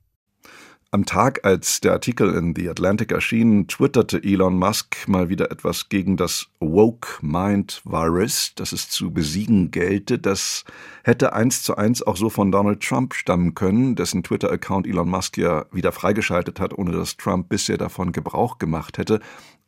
Am 0.94 1.06
Tag, 1.06 1.46
als 1.46 1.80
der 1.80 1.92
Artikel 1.92 2.34
in 2.34 2.54
The 2.54 2.68
Atlantic 2.68 3.12
erschien, 3.12 3.66
twitterte 3.66 4.22
Elon 4.22 4.58
Musk 4.58 5.08
mal 5.08 5.30
wieder 5.30 5.50
etwas 5.50 5.88
gegen 5.88 6.18
das 6.18 6.48
Woke 6.60 7.16
Mind 7.22 7.80
Virus, 7.86 8.52
das 8.56 8.72
es 8.72 8.90
zu 8.90 9.10
besiegen 9.10 9.70
gelte. 9.70 10.18
Das 10.18 10.66
hätte 11.02 11.32
eins 11.32 11.62
zu 11.62 11.76
eins 11.76 12.02
auch 12.02 12.18
so 12.18 12.28
von 12.28 12.52
Donald 12.52 12.82
Trump 12.82 13.14
stammen 13.14 13.54
können, 13.54 13.94
dessen 13.94 14.22
Twitter-Account 14.22 14.86
Elon 14.86 15.08
Musk 15.08 15.38
ja 15.38 15.64
wieder 15.72 15.92
freigeschaltet 15.92 16.60
hat, 16.60 16.76
ohne 16.76 16.92
dass 16.92 17.16
Trump 17.16 17.48
bisher 17.48 17.78
davon 17.78 18.12
Gebrauch 18.12 18.58
gemacht 18.58 18.98
hätte. 18.98 19.20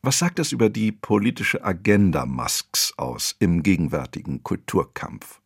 Was 0.03 0.19
sagt 0.19 0.37
das 0.37 0.51
über 0.51 0.69
die 0.69 0.91
politische 0.91 1.65
Agenda 1.65 2.27
Musks 2.27 2.93
aus 2.97 3.35
im 3.39 3.63
gegenwärtigen 3.63 4.43
Kulturkampf? 4.43 5.41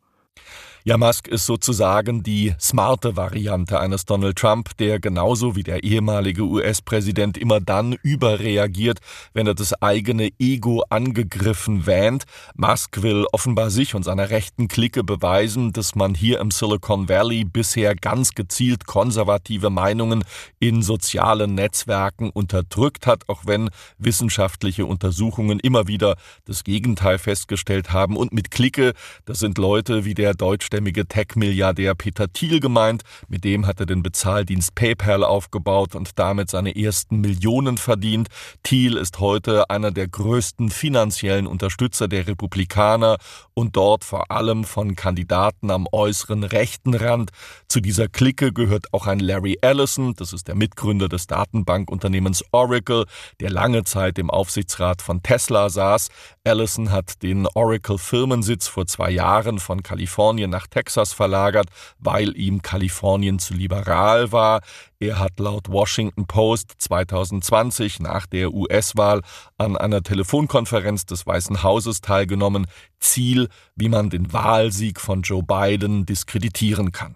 Ja, 0.86 0.98
Musk 0.98 1.28
ist 1.28 1.46
sozusagen 1.46 2.24
die 2.24 2.56
smarte 2.58 3.18
Variante 3.18 3.82
eines 3.82 4.06
Donald 4.06 4.38
Trump, 4.38 4.78
der 4.78 5.02
genauso 5.02 5.58
wie 5.58 5.64
der 5.64 5.84
ehemalige 5.84 6.44
US-Präsident 6.44 7.38
immer 7.38 7.60
dann 7.60 7.98
überreagiert, 8.02 9.00
wenn 9.34 9.46
er 9.46 9.56
das 9.56 9.74
eigene 9.82 10.30
Ego 10.40 10.86
angegriffen 10.90 11.86
wähnt. 11.86 12.24
Musk 12.56 13.02
will 13.02 13.26
offenbar 13.34 13.72
sich 13.72 13.94
und 13.94 14.04
seiner 14.04 14.30
rechten 14.30 14.70
Clique 14.70 15.04
beweisen, 15.04 15.74
dass 15.74 15.96
man 15.96 16.16
hier 16.16 16.40
im 16.40 16.50
Silicon 16.50 17.10
Valley 17.10 17.44
bisher 17.44 17.94
ganz 17.94 18.34
gezielt 18.34 18.88
konservative 18.88 19.70
Meinungen 19.70 20.24
in 20.60 20.82
sozialen 20.82 21.56
Netzwerken 21.56 22.30
unterdrückt 22.30 23.06
hat, 23.06 23.28
auch 23.28 23.42
wenn 23.46 23.70
wissenschaftliche 23.98 24.86
Untersuchungen 24.86 25.60
immer 25.60 25.88
wieder 25.88 26.16
das 26.46 26.64
Gegenteil 26.64 27.18
festgestellt 27.18 27.92
haben. 27.92 28.16
Und 28.16 28.32
mit 28.32 28.50
Clique, 28.50 28.94
das 29.26 29.40
sind 29.40 29.58
Leute 29.58 30.06
wie 30.06 30.14
der 30.14 30.34
deutsche 30.34 30.69
deutschstämmige 30.70 31.08
Tech-Milliardär 31.08 31.96
Peter 31.96 32.32
Thiel 32.32 32.60
gemeint. 32.60 33.02
Mit 33.28 33.44
dem 33.44 33.66
hat 33.66 33.80
er 33.80 33.88
den 33.88 34.04
Bezahldienst 34.04 34.76
PayPal 34.76 35.24
aufgebaut 35.24 35.96
und 35.96 36.20
damit 36.20 36.52
seine 36.52 36.76
ersten 36.76 37.22
Millionen 37.22 37.78
verdient. 37.78 38.28
Thiel 38.62 38.96
ist 38.96 39.20
heute 39.20 39.70
einer 39.72 39.90
der 39.90 40.08
größten 40.08 40.70
finanziellen 40.70 41.48
Unterstützer 41.48 42.08
der 42.08 42.28
Republikaner 42.28 43.18
und 43.56 43.76
dort 43.76 44.04
vor 44.04 44.30
allem 44.30 44.64
von 44.64 44.96
Kandidaten 44.96 45.72
am 45.72 45.88
äußeren 45.92 46.44
rechten 46.44 46.94
Rand. 46.94 47.32
Zu 47.68 47.80
dieser 47.80 48.08
Clique 48.08 48.54
gehört 48.54 48.94
auch 48.94 49.08
ein 49.08 49.20
Larry 49.20 49.58
Ellison, 49.62 50.14
das 50.14 50.34
ist 50.34 50.48
der 50.48 50.56
Mitgründer 50.56 51.10
des 51.10 51.26
Datenbankunternehmens 51.26 52.44
Oracle, 52.52 53.06
der 53.40 53.50
lange 53.50 53.86
Zeit 53.86 54.20
im 54.20 54.30
Aufsichtsrat 54.30 55.02
von 55.02 55.24
Tesla 55.24 55.70
saß. 55.70 56.10
Ellison 56.50 56.92
hat 56.92 57.22
den 57.22 57.46
Oracle-Firmensitz 57.46 58.68
vor 58.68 58.88
zwei 58.88 59.12
Jahren 59.12 59.60
von 59.60 59.84
Kalifornien 59.84 60.50
nach 60.50 60.66
Texas 60.66 61.14
verlagert, 61.14 61.68
weil 62.00 62.36
ihm 62.36 62.64
Kalifornien 62.64 63.38
zu 63.38 63.54
liberal 63.54 64.32
war. 64.32 64.62
Er 65.00 65.20
hat 65.20 65.40
laut 65.40 65.70
Washington 65.70 66.26
Post 66.26 66.74
2020 66.80 68.00
nach 68.00 68.26
der 68.26 68.52
US-Wahl 68.52 69.22
an 69.60 69.78
einer 69.78 70.02
Telefonkonferenz 70.02 71.06
des 71.06 71.28
Weißen 71.28 71.62
Hauses 71.62 72.02
teilgenommen. 72.02 72.66
Ziel, 73.00 73.48
wie 73.76 73.90
man 73.90 74.10
den 74.10 74.34
Wahlsieg 74.34 75.00
von 75.00 75.22
Joe 75.22 75.44
Biden 75.44 76.08
diskreditieren 76.08 76.92
kann. 76.92 77.16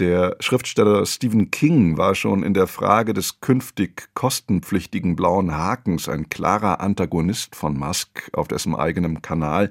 Der 0.00 0.36
Schriftsteller 0.40 1.06
Stephen 1.06 1.52
King 1.52 1.96
war 1.96 2.16
schon 2.16 2.42
in 2.42 2.52
der 2.52 2.66
Frage 2.66 3.14
des 3.14 3.38
künftig 3.38 4.08
kostenpflichtigen 4.14 5.14
blauen 5.14 5.56
Hakens 5.56 6.08
ein 6.08 6.28
klarer 6.28 6.80
Antagonist 6.80 7.54
von 7.54 7.78
Musk 7.78 8.28
auf 8.32 8.48
dessen 8.48 8.74
eigenem 8.74 9.22
Kanal. 9.22 9.70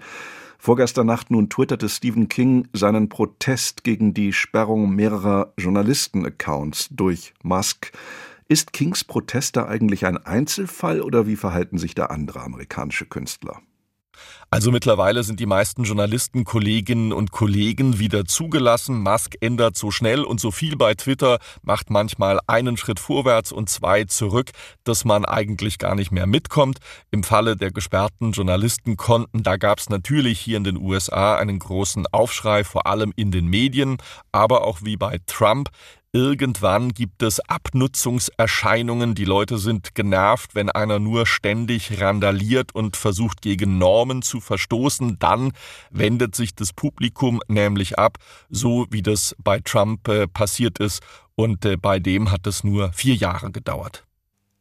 Vorgestern 0.57 1.07
Nacht 1.07 1.29
nun 1.29 1.49
twitterte 1.49 1.89
Stephen 1.89 2.29
King 2.29 2.69
seinen 2.71 3.09
Protest 3.09 3.83
gegen 3.83 4.13
die 4.13 4.31
Sperrung 4.31 4.95
mehrerer 4.95 5.51
Journalisten-Accounts 5.57 6.87
durch 6.91 7.33
Musk. 7.43 7.91
Ist 8.47 8.71
Kings 8.71 9.03
Protest 9.03 9.57
da 9.57 9.65
eigentlich 9.65 10.05
ein 10.05 10.15
Einzelfall 10.15 11.01
oder 11.01 11.27
wie 11.27 11.35
verhalten 11.35 11.77
sich 11.77 11.95
da 11.95 12.05
andere 12.05 12.39
amerikanische 12.39 13.05
Künstler? 13.05 13.61
Also 14.49 14.71
mittlerweile 14.71 15.23
sind 15.23 15.39
die 15.39 15.45
meisten 15.45 15.83
Journalisten, 15.83 16.43
Kolleginnen 16.43 17.11
und 17.11 17.31
Kollegen 17.31 17.99
wieder 17.99 18.25
zugelassen. 18.25 19.01
Musk 19.01 19.35
ändert 19.41 19.75
so 19.75 19.89
schnell 19.89 20.23
und 20.23 20.39
so 20.39 20.51
viel 20.51 20.75
bei 20.75 20.93
Twitter, 20.93 21.39
macht 21.63 21.89
manchmal 21.89 22.39
einen 22.47 22.77
Schritt 22.77 22.99
vorwärts 22.99 23.51
und 23.51 23.69
zwei 23.69 24.03
zurück, 24.03 24.51
dass 24.83 25.05
man 25.05 25.25
eigentlich 25.25 25.79
gar 25.79 25.95
nicht 25.95 26.11
mehr 26.11 26.27
mitkommt. 26.27 26.79
Im 27.11 27.23
Falle 27.23 27.55
der 27.55 27.71
gesperrten 27.71 28.31
Journalistenkonten, 28.31 29.43
da 29.43 29.57
gab 29.57 29.79
es 29.79 29.89
natürlich 29.89 30.39
hier 30.39 30.57
in 30.57 30.63
den 30.63 30.77
USA 30.77 31.35
einen 31.35 31.59
großen 31.59 32.05
Aufschrei, 32.11 32.63
vor 32.63 32.85
allem 32.85 33.13
in 33.15 33.31
den 33.31 33.47
Medien, 33.47 33.97
aber 34.31 34.65
auch 34.65 34.79
wie 34.83 34.97
bei 34.97 35.19
Trump 35.25 35.69
Irgendwann 36.15 36.93
gibt 36.93 37.23
es 37.23 37.39
Abnutzungserscheinungen. 37.39 39.15
Die 39.15 39.25
Leute 39.25 39.57
sind 39.57 39.95
genervt, 39.95 40.53
wenn 40.53 40.69
einer 40.69 40.99
nur 40.99 41.25
ständig 41.25 41.99
randaliert 41.99 42.75
und 42.75 42.97
versucht 42.97 43.41
gegen 43.41 43.79
Normen 43.79 44.21
zu 44.21 44.39
verstoßen. 44.39 45.17
Dann 45.17 45.53
wendet 45.89 46.35
sich 46.35 46.53
das 46.53 46.71
Publikum 46.71 47.41
nämlich 47.47 47.97
ab, 47.97 48.19
so 48.51 48.85
wie 48.91 49.01
das 49.01 49.35
bei 49.43 49.59
Trump 49.59 50.07
äh, 50.07 50.27
passiert 50.27 50.77
ist. 50.77 51.01
Und 51.33 51.65
äh, 51.65 51.77
bei 51.77 51.97
dem 51.97 52.29
hat 52.29 52.45
es 52.45 52.63
nur 52.63 52.93
vier 52.93 53.15
Jahre 53.15 53.51
gedauert. 53.51 54.05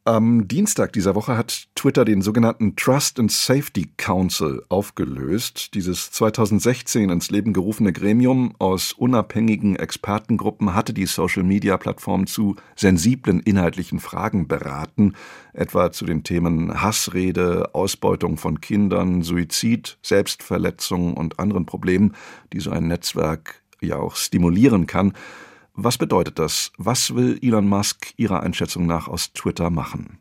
Am 0.05 0.49
Dienstag 0.49 0.91
dieser 0.91 1.15
Woche 1.15 1.37
hat 1.37 1.69
Twitter 1.75 2.03
den 2.03 2.21
sogenannten 2.21 2.75
Trust 2.75 3.21
and 3.21 3.31
Safety 3.31 3.89
Council 3.95 4.61
aufgelöst. 4.67 5.73
Dieses 5.75 6.11
2016 6.11 7.09
ins 7.09 7.31
Leben 7.31 7.53
gerufene 7.53 7.93
Gremium 7.93 8.53
aus 8.59 8.91
unabhängigen 8.91 9.77
Expertengruppen 9.77 10.75
hatte 10.75 10.93
die 10.93 11.05
Social-Media-Plattform 11.05 12.27
zu 12.27 12.57
sensiblen 12.75 13.39
inhaltlichen 13.39 14.01
Fragen 14.01 14.49
beraten, 14.49 15.13
etwa 15.53 15.93
zu 15.93 16.03
den 16.03 16.25
Themen 16.25 16.81
Hassrede, 16.81 17.73
Ausbeutung 17.73 18.35
von 18.35 18.59
Kindern, 18.59 19.21
Suizid, 19.21 19.97
Selbstverletzung 20.01 21.13
und 21.13 21.39
anderen 21.39 21.65
Problemen, 21.65 22.13
die 22.51 22.59
so 22.59 22.71
ein 22.71 22.89
Netzwerk 22.89 23.61
ja 23.79 23.99
auch 23.99 24.17
stimulieren 24.17 24.85
kann. 24.85 25.13
Was 25.75 25.97
bedeutet 25.97 26.37
das? 26.37 26.71
Was 26.77 27.15
will 27.15 27.39
Elon 27.41 27.67
Musk 27.67 28.13
Ihrer 28.15 28.41
Einschätzung 28.41 28.85
nach 28.85 29.07
aus 29.07 29.33
Twitter 29.33 29.71
machen? 29.71 30.19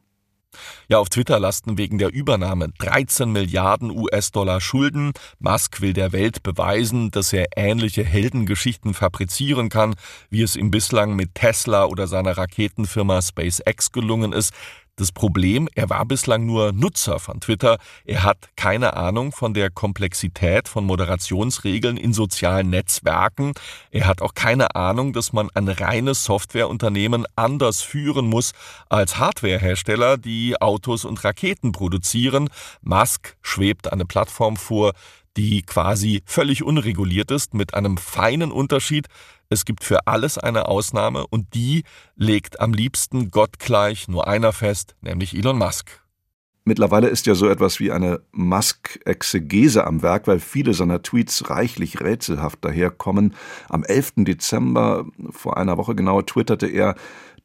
Ja, 0.89 0.99
auf 0.99 1.09
Twitter 1.09 1.39
lasten 1.41 1.79
wegen 1.79 1.99
der 1.99 2.13
Übernahme 2.13 2.71
13 2.79 3.31
Milliarden 3.31 3.91
US-Dollar 3.91 4.61
Schulden. 4.61 5.13
Musk 5.39 5.81
will 5.81 5.93
der 5.93 6.13
Welt 6.13 6.43
beweisen, 6.43 7.11
dass 7.11 7.33
er 7.33 7.47
ähnliche 7.57 8.05
Heldengeschichten 8.05 8.95
fabrizieren 8.95 9.69
kann, 9.69 9.95
wie 10.31 10.43
es 10.43 10.57
ihm 10.57 10.71
bislang 10.71 11.17
mit 11.17 11.35
Tesla 11.35 11.87
oder 11.87 12.07
seiner 12.07 12.37
Raketenfirma 12.37 13.23
SpaceX 13.23 13.93
gelungen 13.93 14.33
ist. 14.33 14.53
Das 14.97 15.11
Problem, 15.11 15.71
er 15.75 15.89
war 15.89 16.05
bislang 16.05 16.45
nur 16.45 16.73
Nutzer 16.73 17.19
von 17.19 17.41
Twitter. 17.41 17.79
Er 18.05 18.25
hat 18.25 18.51
keine 18.57 18.95
Ahnung 18.95 19.33
von 19.33 19.55
der 19.55 19.71
Komplexität 19.71 20.69
von 20.69 20.85
Moderationsregeln 20.85 21.97
in 21.97 22.13
sozialen 22.13 22.69
Netzwerken. 22.69 23.55
Er 23.91 24.07
hat 24.07 24.21
auch 24.21 24.35
keine 24.35 24.75
Ahnung, 24.75 25.15
dass 25.15 25.33
man 25.33 25.49
ein 25.55 25.69
reines 25.69 26.25
Softwareunternehmen 26.25 27.25
anders 27.37 27.81
führen 27.81 28.27
muss 28.27 28.53
als 28.91 29.17
Hardwarehersteller, 29.17 30.19
die 30.19 30.61
Autos 30.61 31.07
und 31.07 31.25
Raketen 31.25 31.73
produzieren. 31.73 32.51
Musk 32.83 33.39
schwebt 33.41 33.91
eine 33.91 34.05
Plattform 34.05 34.59
vor, 34.59 34.93
die 35.37 35.63
quasi 35.63 36.23
völlig 36.25 36.63
unreguliert 36.63 37.31
ist, 37.31 37.55
mit 37.55 37.75
einem 37.75 37.97
feinen 37.97 38.53
Unterschied. 38.53 39.07
Es 39.49 39.65
gibt 39.65 39.85
für 39.85 40.07
alles 40.07 40.39
eine 40.39 40.69
Ausnahme 40.69 41.27
und 41.27 41.55
die 41.55 41.85
legt 42.17 42.61
am 42.61 42.73
liebsten 42.73 43.31
gottgleich 43.31 44.09
nur 44.09 44.27
einer 44.29 44.53
fest, 44.53 44.97
nämlich 45.01 45.35
Elon 45.35 45.59
Musk. 45.59 46.03
Mittlerweile 46.65 47.09
ist 47.09 47.27
ja 47.27 47.35
so 47.35 47.49
etwas 47.49 47.81
wie 47.81 47.91
eine 47.91 48.21
Musk-Exegese 48.31 49.85
am 49.85 50.03
Werk, 50.03 50.29
weil 50.29 50.39
viele 50.39 50.75
seiner 50.75 51.03
Tweets 51.03 51.51
reichlich 51.51 52.01
rätselhaft 52.01 52.65
daherkommen. 52.65 53.35
Am 53.69 53.83
11. 53.83 54.13
Dezember, 54.19 55.07
vor 55.31 55.57
einer 55.57 55.77
Woche 55.77 55.97
genau, 55.97 56.23
twitterte 56.23 56.69
er, 56.69 56.95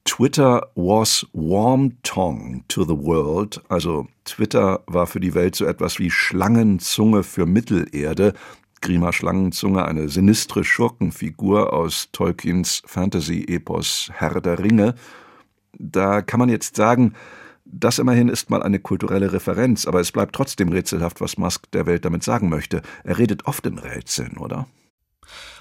Twitter 0.08 0.66
was 0.76 1.28
warm 1.34 2.02
tongue 2.02 2.64
to 2.70 2.86
the 2.86 2.98
world, 2.98 3.62
also 3.68 4.08
Twitter 4.24 4.80
war 4.88 5.06
für 5.06 5.20
die 5.20 5.36
Welt 5.36 5.56
so 5.56 5.66
etwas 5.66 6.00
wie 6.00 6.10
Schlangenzunge 6.10 7.24
für 7.24 7.46
Mittelerde. 7.46 8.34
Grima 8.80 9.12
Schlangenzunge, 9.12 9.84
eine 9.84 10.08
sinistre 10.08 10.64
Schurkenfigur 10.64 11.74
aus 11.74 12.08
Tolkiens 12.14 12.82
Fantasy-Epos 12.86 14.10
Herr 14.14 14.40
der 14.40 14.60
Ringe. 14.60 14.96
Da 15.78 16.22
kann 16.22 16.40
man 16.40 16.48
jetzt 16.48 16.78
sagen, 16.78 17.14
das 17.66 18.00
immerhin 18.00 18.30
ist 18.30 18.50
mal 18.50 18.64
eine 18.64 18.80
kulturelle 18.80 19.34
Referenz, 19.34 19.86
aber 19.86 20.00
es 20.00 20.14
bleibt 20.14 20.34
trotzdem 20.34 20.70
rätselhaft, 20.70 21.20
was 21.20 21.38
Musk 21.38 21.70
der 21.72 21.86
Welt 21.86 22.06
damit 22.06 22.24
sagen 22.24 22.48
möchte. 22.48 22.82
Er 23.04 23.18
redet 23.18 23.46
oft 23.46 23.66
in 23.66 23.78
Rätseln, 23.78 24.38
oder? 24.38 24.68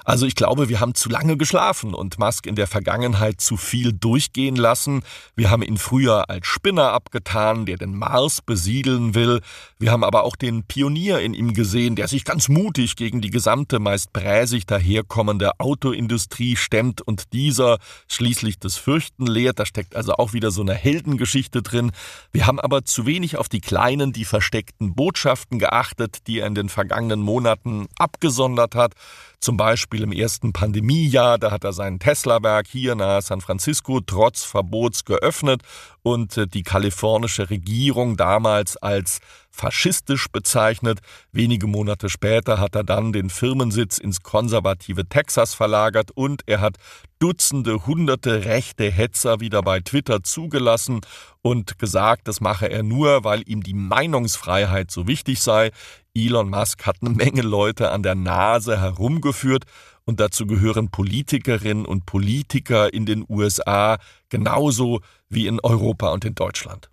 Also 0.07 0.25
ich 0.25 0.37
glaube, 0.37 0.69
wir 0.69 0.79
haben 0.79 0.95
zu 0.95 1.09
lange 1.09 1.37
geschlafen 1.37 1.93
und 1.93 2.17
Musk 2.21 2.47
in 2.47 2.55
der 2.55 2.69
Vergangenheit 2.69 3.41
zu 3.41 3.57
viel 3.57 3.93
durchgehen 3.93 4.55
lassen. 4.55 5.03
Wir 5.35 5.51
haben 5.51 5.65
ihn 5.65 5.79
früher 5.79 6.31
als 6.31 6.47
Spinner 6.47 6.93
abgetan, 6.93 7.67
der 7.67 7.77
den 7.77 7.99
Mars 7.99 8.41
besiedeln 8.41 9.17
will. 9.17 9.41
Wir 9.81 9.91
haben 9.91 10.05
aber 10.05 10.23
auch 10.23 10.37
den 10.37 10.63
Pionier 10.63 11.19
in 11.19 11.35
ihm 11.35 11.55
gesehen, 11.55 11.97
der 11.97 12.07
sich 12.07 12.25
ganz 12.25 12.49
mutig 12.49 12.95
gegen 12.95 13.21
die 13.21 13.31
gesamte, 13.31 13.81
meist 13.81 14.13
bräsig 14.13 14.65
daherkommende 14.65 15.59
Autoindustrie 15.59 16.55
stemmt 16.55 17.03
und 17.03 17.33
dieser 17.33 17.79
schließlich 18.07 18.61
das 18.61 18.77
Fürchten 18.77 19.27
lehrt. 19.27 19.59
Da 19.59 19.67
steckt 19.67 19.97
also 19.97 20.13
auch 20.13 20.33
wieder 20.33 20.53
so 20.53 20.63
eine 20.63 20.75
Heldengeschichte 20.75 21.63
drin. 21.63 21.91
Wir 22.31 22.47
haben 22.47 22.61
aber 22.61 22.85
zu 22.85 23.07
wenig 23.07 23.39
auf 23.39 23.49
die 23.49 23.61
kleinen, 23.61 24.13
die 24.13 24.25
versteckten 24.25 24.95
Botschaften 24.95 25.59
geachtet, 25.59 26.29
die 26.29 26.39
er 26.39 26.47
in 26.47 26.55
den 26.55 26.69
vergangenen 26.69 27.23
Monaten 27.23 27.89
abgesondert 27.99 28.77
hat. 28.77 28.95
Zum 29.41 29.57
Beispiel 29.57 29.96
im 30.03 30.13
ersten 30.13 30.53
Pandemiejahr, 30.53 31.39
da 31.39 31.51
hat 31.51 31.65
er 31.65 31.73
sein 31.73 31.99
Tesla-Werk 31.99 32.67
hier 32.67 32.95
nahe 32.95 33.23
San 33.23 33.41
Francisco 33.41 34.01
trotz 34.01 34.45
Verbots 34.45 35.05
geöffnet 35.05 35.63
und 36.03 36.37
äh, 36.37 36.47
die 36.47 36.63
kalifornische 36.63 37.51
Regierung 37.51 38.17
damals 38.17 38.77
als 38.77 39.21
faschistisch 39.51 40.29
bezeichnet. 40.29 41.01
Wenige 41.33 41.67
Monate 41.67 42.09
später 42.09 42.61
hat 42.61 42.75
er 42.75 42.85
dann 42.85 43.13
den 43.13 43.31
Firmensitz 43.31 43.99
ins 43.99 44.23
konservative 44.23 45.09
Texas 45.09 45.55
verlagert 45.55 46.11
und 46.13 46.43
er 46.47 46.61
hat 46.61 46.77
Dutzende, 47.19 47.87
hunderte 47.87 48.45
rechte 48.45 48.91
Hetzer 48.91 49.41
wieder 49.41 49.63
bei 49.63 49.81
Twitter 49.81 50.23
zugelassen 50.23 51.01
und 51.41 51.79
gesagt, 51.79 52.29
das 52.29 52.43
mache 52.43 52.71
er 52.71 52.83
nur, 52.83 53.25
weil 53.25 53.43
ihm 53.49 53.63
die 53.63 53.73
Meinungsfreiheit 53.73 54.91
so 54.91 55.07
wichtig 55.07 55.41
sei. 55.41 55.71
Elon 56.17 56.49
Musk 56.49 56.87
hat 56.87 56.97
eine 57.03 57.11
Menge 57.11 57.43
Leute 57.43 57.91
an 57.91 58.03
der 58.03 58.15
Nase 58.15 58.81
herumgeführt 58.81 59.65
und 60.07 60.19
dazu 60.19 60.47
gehören 60.47 60.91
Politikerinnen 60.91 61.85
und 61.85 62.07
Politiker 62.07 62.95
in 62.95 63.05
den 63.05 63.27
USA 63.29 63.99
genauso 64.31 65.01
wie 65.29 65.47
in 65.47 65.61
Europa 65.61 66.13
und 66.13 66.25
in 66.25 66.35
Deutschland. 66.35 66.89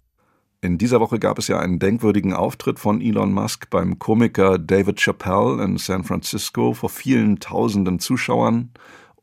In 0.59 0.77
dieser 0.77 0.99
Woche 0.99 1.19
gab 1.19 1.39
es 1.39 1.47
ja 1.47 1.59
einen 1.59 1.79
denkwürdigen 1.79 2.33
Auftritt 2.33 2.79
von 2.79 2.99
Elon 2.99 3.31
Musk 3.31 3.69
beim 3.69 3.97
Komiker 3.97 4.59
David 4.59 4.99
Chappelle 4.99 5.63
in 5.63 5.77
San 5.77 6.03
Francisco 6.03 6.73
vor 6.73 6.89
vielen 6.89 7.39
tausenden 7.39 7.99
Zuschauern. 7.99 8.71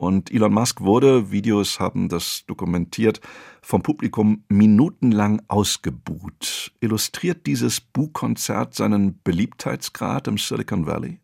Und 0.01 0.31
Elon 0.31 0.51
Musk 0.51 0.81
wurde, 0.81 1.29
Videos 1.29 1.79
haben 1.79 2.09
das 2.09 2.43
dokumentiert, 2.47 3.21
vom 3.61 3.83
Publikum 3.83 4.43
minutenlang 4.49 5.43
ausgebuht. 5.47 6.71
Illustriert 6.79 7.45
dieses 7.45 7.79
Buhkonzert 7.79 8.73
seinen 8.73 9.21
Beliebtheitsgrad 9.21 10.27
im 10.27 10.39
Silicon 10.39 10.87
Valley? 10.87 11.19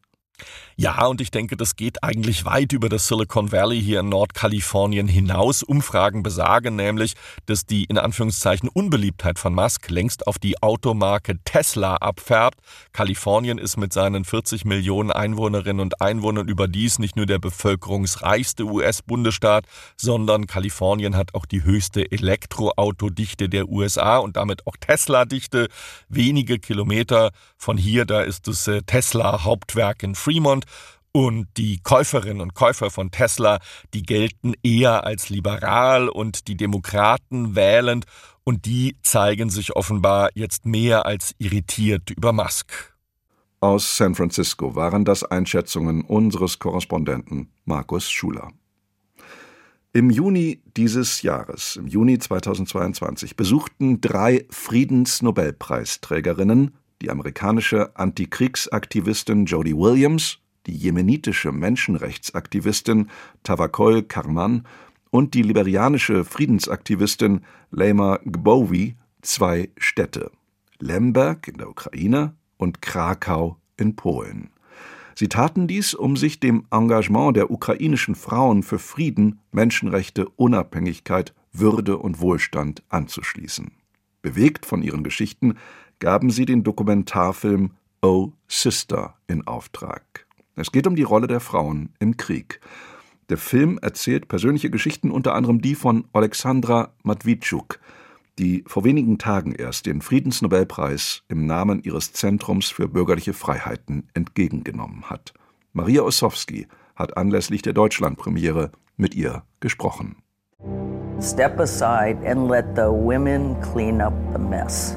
Ja, 0.80 1.08
und 1.08 1.22
ich 1.22 1.32
denke, 1.32 1.58
das 1.58 1.76
geht 1.76 2.04
eigentlich 2.04 2.46
weit 2.46 2.72
über 2.72 2.88
das 2.88 3.08
Silicon 3.08 3.52
Valley 3.52 3.82
hier 3.82 4.02
in 4.02 4.10
Nordkalifornien 4.10 5.08
hinaus. 5.08 5.64
Umfragen 5.64 6.22
besagen 6.22 6.76
nämlich, 6.76 7.16
dass 7.48 7.66
die 7.66 7.86
in 7.86 7.98
Anführungszeichen 7.98 8.70
Unbeliebtheit 8.70 9.40
von 9.40 9.56
Musk 9.56 9.90
längst 9.90 10.28
auf 10.28 10.38
die 10.38 10.62
Automarke 10.62 11.40
Tesla 11.46 11.96
abfärbt. 11.96 12.60
Kalifornien 12.94 13.58
ist 13.58 13.78
mit 13.78 13.92
seinen 13.92 14.24
40 14.24 14.66
Millionen 14.66 15.12
Einwohnerinnen 15.12 15.80
und 15.80 16.00
Einwohnern 16.00 16.48
überdies 16.48 17.00
nicht 17.00 17.16
nur 17.16 17.26
der 17.26 17.40
bevölkerungsreichste 17.40 18.64
US-Bundesstaat, 18.66 19.66
sondern 19.96 20.46
Kalifornien 20.46 21.16
hat 21.16 21.34
auch 21.34 21.48
die 21.48 21.64
höchste 21.64 22.12
Elektroautodichte 22.12 23.50
der 23.50 23.68
USA 23.68 24.18
und 24.18 24.38
damit 24.38 24.68
auch 24.68 24.78
Tesla-Dichte. 24.80 25.70
Wenige 26.08 26.60
Kilometer 26.60 27.32
von 27.58 27.80
hier, 27.80 28.06
da 28.06 28.22
ist 28.22 28.48
das 28.48 28.68
äh, 28.68 28.84
Tesla-Hauptwerk 28.84 30.04
in 30.04 30.14
Fremont 30.28 30.66
und 31.14 31.48
die 31.56 31.80
Käuferinnen 31.82 32.42
und 32.42 32.54
Käufer 32.54 32.92
von 32.92 33.12
Tesla, 33.12 33.60
die 33.94 34.04
gelten 34.04 34.56
eher 34.62 35.06
als 35.06 35.30
liberal 35.30 36.10
und 36.10 36.50
die 36.50 36.58
Demokraten 36.58 37.56
wählend 37.56 38.04
und 38.44 38.66
die 38.66 38.98
zeigen 39.04 39.50
sich 39.50 39.78
offenbar 39.78 40.32
jetzt 40.34 40.66
mehr 40.66 41.06
als 41.06 41.34
irritiert 41.38 42.12
über 42.12 42.34
Musk. 42.34 42.94
Aus 43.62 43.96
San 43.96 44.16
Francisco 44.16 44.76
waren 44.76 45.06
das 45.06 45.24
Einschätzungen 45.24 46.02
unseres 46.02 46.60
Korrespondenten 46.60 47.54
Markus 47.64 48.12
Schuler. 48.12 48.52
Im 49.94 50.10
Juni 50.10 50.62
dieses 50.76 51.22
Jahres, 51.22 51.78
im 51.78 51.88
Juni 51.88 52.20
2022, 52.20 53.38
besuchten 53.38 54.02
drei 54.02 54.46
Friedensnobelpreisträgerinnen 54.50 56.74
die 57.02 57.10
amerikanische 57.10 57.96
Antikriegsaktivistin 57.96 59.46
Jody 59.46 59.76
Williams, 59.76 60.40
die 60.66 60.76
jemenitische 60.76 61.52
Menschenrechtsaktivistin 61.52 63.10
Tawakol 63.44 64.04
Karman 64.04 64.66
und 65.10 65.34
die 65.34 65.42
liberianische 65.42 66.26
Friedensaktivistin 66.26 67.42
Leima 67.72 68.20
Gbowi 68.26 68.96
zwei 69.22 69.70
Städte, 69.78 70.32
Lemberg 70.80 71.48
in 71.48 71.58
der 71.58 71.70
Ukraine 71.70 72.36
und 72.58 72.82
Krakau 72.82 73.58
in 73.78 73.96
Polen. 73.96 74.50
Sie 75.16 75.30
taten 75.30 75.68
dies, 75.68 75.96
um 75.96 76.16
sich 76.16 76.40
dem 76.40 76.66
Engagement 76.70 77.36
der 77.36 77.50
ukrainischen 77.50 78.14
Frauen 78.14 78.62
für 78.62 78.78
Frieden, 78.78 79.40
Menschenrechte, 79.52 80.30
Unabhängigkeit, 80.30 81.34
Würde 81.52 81.98
und 81.98 82.20
Wohlstand 82.20 82.84
anzuschließen. 82.90 83.72
Bewegt 84.22 84.66
von 84.66 84.82
ihren 84.82 85.04
Geschichten 85.04 85.56
gaben 86.00 86.30
sie 86.30 86.46
den 86.46 86.64
Dokumentarfilm 86.64 87.72
Oh 88.02 88.32
Sister 88.48 89.16
in 89.28 89.48
Auftrag. 89.48 90.26
Es 90.56 90.72
geht 90.72 90.88
um 90.88 90.96
die 90.96 91.04
Rolle 91.04 91.28
der 91.28 91.40
Frauen 91.40 91.90
im 92.00 92.18
Krieg. 92.18 92.60
Der 93.30 93.38
Film 93.38 93.78
erzählt 93.82 94.28
persönliche 94.28 94.70
Geschichten, 94.70 95.12
unter 95.12 95.36
anderem 95.36 95.62
die 95.62 95.76
von 95.76 96.06
Alexandra 96.14 96.94
Matwitschuk, 97.04 97.80
die 98.40 98.64
vor 98.68 98.84
wenigen 98.84 99.18
Tagen 99.18 99.52
erst 99.52 99.86
den 99.86 100.02
Friedensnobelpreis 100.02 101.24
im 101.28 101.46
Namen 101.46 101.84
ihres 101.84 102.14
Zentrums 102.14 102.70
für 102.70 102.88
bürgerliche 102.88 103.34
Freiheiten 103.34 104.08
entgegengenommen 104.14 105.10
hat. 105.10 105.34
Maria 105.74 106.04
Ossowski 106.04 106.68
hat 106.96 107.18
anlässlich 107.18 107.62
der 107.62 107.74
Deutschlandpremiere 107.74 108.72
mit 108.96 109.14
ihr 109.16 109.44
gesprochen. 109.60 110.18
Step 111.20 111.60
aside 111.60 112.18
and 112.26 112.48
let 112.48 112.76
the 112.76 112.92
women 112.92 113.56
clean 113.62 114.02
up 114.02 114.14
the 114.34 114.40
mess. 114.40 114.96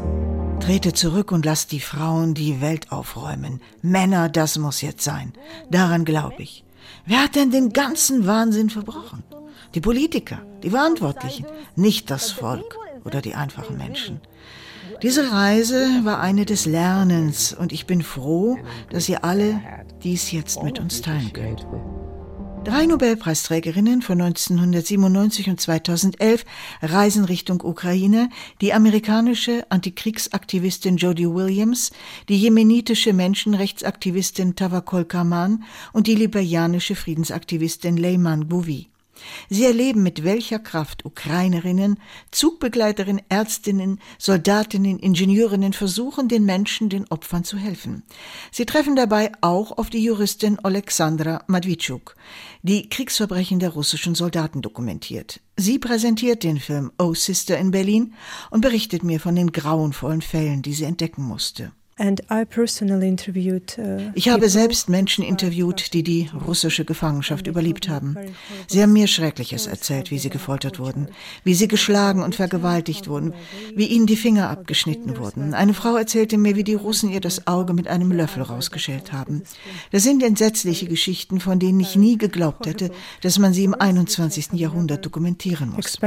Trete 0.61 0.92
zurück 0.92 1.33
und 1.33 1.46
lass 1.46 1.66
die 1.66 1.80
Frauen 1.80 2.35
die 2.35 2.61
Welt 2.61 2.92
aufräumen. 2.92 3.62
Männer, 3.80 4.28
das 4.28 4.59
muss 4.59 4.83
jetzt 4.83 5.02
sein. 5.02 5.33
Daran 5.70 6.04
glaube 6.04 6.42
ich. 6.42 6.62
Wer 7.06 7.22
hat 7.22 7.37
denn 7.37 7.50
den 7.50 7.72
ganzen 7.72 8.26
Wahnsinn 8.26 8.68
verbrochen? 8.68 9.22
Die 9.74 9.80
Politiker, 9.80 10.40
die 10.62 10.70
Verantwortlichen, 10.70 11.46
nicht 11.74 12.11
das 12.11 12.30
Volk 12.30 12.76
oder 13.04 13.22
die 13.22 13.35
einfachen 13.35 13.78
Menschen. 13.78 14.20
Diese 15.02 15.33
Reise 15.33 16.04
war 16.04 16.20
eine 16.20 16.44
des 16.44 16.66
Lernens 16.66 17.54
und 17.54 17.72
ich 17.72 17.87
bin 17.87 18.02
froh, 18.02 18.59
dass 18.90 19.09
ihr 19.09 19.24
alle 19.24 19.59
dies 20.02 20.30
jetzt 20.33 20.62
mit 20.62 20.78
uns 20.78 21.00
teilen 21.00 21.33
könnt. 21.33 21.66
Drei 22.70 22.87
Nobelpreisträgerinnen 22.87 24.00
von 24.00 24.20
1997 24.20 25.48
und 25.50 25.61
2011 25.61 26.44
reisen 26.80 27.24
Richtung 27.24 27.62
Ukraine, 27.62 28.30
die 28.61 28.72
amerikanische 28.72 29.66
Antikriegsaktivistin 29.70 30.96
Jody 30.96 31.28
Williams, 31.28 31.90
die 32.28 32.37
jemenitische 32.37 33.12
Menschenrechtsaktivistin 33.12 34.54
Tawakol 34.54 35.04
Kaman 35.04 35.64
und 35.92 36.06
die 36.06 36.14
liberianische 36.14 36.94
Friedensaktivistin 36.94 37.96
Leyman 37.96 38.46
Bouvi. 38.46 38.89
Sie 39.48 39.64
erleben, 39.64 40.02
mit 40.02 40.24
welcher 40.24 40.59
Kraft 40.59 41.04
Ukrainerinnen, 41.04 41.98
Zugbegleiterinnen, 42.30 43.22
Ärztinnen, 43.28 44.00
Soldatinnen, 44.18 44.98
Ingenieurinnen 44.98 45.72
versuchen, 45.72 46.28
den 46.28 46.44
Menschen, 46.44 46.88
den 46.88 47.06
Opfern 47.11 47.44
zu 47.44 47.56
helfen. 47.56 48.02
Sie 48.50 48.66
treffen 48.66 48.96
dabei 48.96 49.33
auch 49.40 49.76
auf 49.78 49.90
die 49.90 50.02
Juristin 50.02 50.59
Alexandra 50.59 51.44
Madwitschuk, 51.46 52.16
die 52.62 52.88
Kriegsverbrechen 52.88 53.59
der 53.59 53.70
russischen 53.70 54.14
Soldaten 54.14 54.62
dokumentiert. 54.62 55.40
Sie 55.56 55.78
präsentiert 55.78 56.42
den 56.42 56.59
Film 56.59 56.92
Oh 56.98 57.14
Sister 57.14 57.59
in 57.59 57.70
Berlin 57.70 58.14
und 58.50 58.61
berichtet 58.61 59.02
mir 59.02 59.20
von 59.20 59.35
den 59.35 59.52
grauenvollen 59.52 60.22
Fällen, 60.22 60.62
die 60.62 60.74
sie 60.74 60.85
entdecken 60.85 61.22
musste. 61.22 61.72
Uh, 63.79 64.11
ich 64.15 64.31
habe 64.31 64.49
selbst 64.49 64.89
Menschen 64.89 65.23
interviewt, 65.23 65.93
die 65.93 66.03
die 66.03 66.31
russische 66.47 66.87
Gefangenschaft 66.87 67.47
überlebt 67.47 67.91
haben. 67.91 68.17
Sie 68.69 68.83
haben 68.83 68.95
mir 68.95 69.07
Schreckliches 69.07 69.67
erzählt, 69.67 70.11
wie 70.11 70.19
sie 70.19 70.31
gefoltert 70.31 70.79
wurden, 70.79 71.09
wie 71.45 71.53
sie 71.53 71.69
geschlagen 71.69 72.23
und 72.23 72.35
vergewaltigt 72.35 73.07
wurden, 73.07 73.35
wie 73.75 73.85
ihnen 73.85 74.07
die 74.07 74.17
Finger 74.17 74.49
abgeschnitten 74.49 75.19
wurden. 75.19 75.53
Eine 75.53 75.75
Frau 75.75 75.95
erzählte 75.97 76.39
mir, 76.39 76.57
wie 76.57 76.65
die 76.65 76.75
Russen 76.75 77.11
ihr 77.11 77.21
das 77.21 77.47
Auge 77.47 77.75
mit 77.75 77.87
einem 77.87 78.13
Löffel 78.13 78.45
rausgeschält 78.45 79.13
haben. 79.13 79.43
Das 79.93 80.03
sind 80.03 80.23
entsetzliche 80.23 80.87
Geschichten, 80.87 81.39
von 81.39 81.59
denen 81.59 81.81
ich 81.81 81.97
nie 81.97 82.17
geglaubt 82.17 82.67
hätte, 82.67 82.91
dass 83.21 83.39
man 83.39 83.53
sie 83.53 83.65
im 83.65 83.75
21. 83.75 84.53
Jahrhundert 84.55 85.05
dokumentieren 85.05 85.71
muss. 85.71 85.99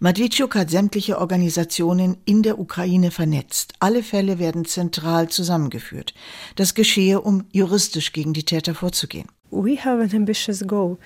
Matwitschuk 0.00 0.54
hat 0.54 0.70
sämtliche 0.70 1.13
Organisationen 1.18 2.16
in 2.24 2.42
der 2.42 2.58
Ukraine 2.58 3.10
vernetzt. 3.10 3.74
Alle 3.80 4.02
Fälle 4.02 4.38
werden 4.38 4.64
zentral 4.64 5.28
zusammengeführt. 5.28 6.14
Das 6.56 6.74
geschehe, 6.74 7.20
um 7.20 7.44
juristisch 7.52 8.12
gegen 8.12 8.32
die 8.32 8.44
Täter 8.44 8.74
vorzugehen. 8.74 9.28
We 9.50 9.76
have 9.76 10.02
an 10.02 10.10
ambitious 10.12 10.66
goal 10.66 10.98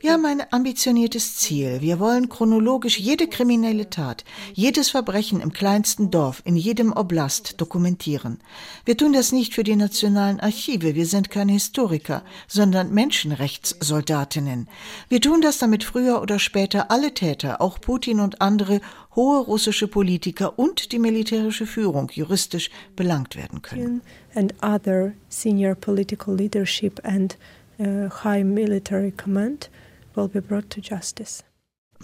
Wir 0.00 0.12
haben 0.12 0.26
ein 0.26 0.42
ambitioniertes 0.50 1.36
Ziel. 1.36 1.80
Wir 1.80 2.00
wollen 2.00 2.28
chronologisch 2.28 2.98
jede 2.98 3.28
kriminelle 3.28 3.90
Tat, 3.90 4.24
jedes 4.52 4.90
Verbrechen 4.90 5.40
im 5.40 5.52
kleinsten 5.52 6.10
Dorf, 6.10 6.42
in 6.44 6.56
jedem 6.56 6.92
Oblast 6.92 7.60
dokumentieren. 7.60 8.38
Wir 8.84 8.96
tun 8.96 9.12
das 9.12 9.32
nicht 9.32 9.54
für 9.54 9.64
die 9.64 9.76
nationalen 9.76 10.40
Archive. 10.40 10.94
Wir 10.94 11.06
sind 11.06 11.30
keine 11.30 11.52
Historiker, 11.52 12.22
sondern 12.48 12.92
Menschenrechtssoldatinnen. 12.92 14.68
Wir 15.08 15.20
tun 15.20 15.40
das, 15.40 15.58
damit 15.58 15.84
früher 15.84 16.22
oder 16.22 16.38
später 16.38 16.90
alle 16.90 17.12
Täter, 17.12 17.60
auch 17.60 17.80
Putin 17.80 18.20
und 18.20 18.40
andere 18.40 18.80
hohe 19.14 19.40
russische 19.44 19.88
Politiker 19.88 20.58
und 20.58 20.92
die 20.92 20.98
militärische 20.98 21.66
Führung 21.66 22.10
juristisch 22.12 22.70
belangt 22.96 23.36
werden 23.36 23.62
können. 23.62 24.00
and 24.34 24.52
other 24.62 25.14
senior 25.28 25.74
political 25.74 26.34
leadership 26.34 27.00
and 27.04 27.36
uh, 27.78 28.08
high 28.24 28.44
military 28.44 29.12
command 29.12 29.70
will 30.14 30.28
be 30.28 30.40
brought 30.40 30.70
to 30.70 30.80
justice. 30.80 31.42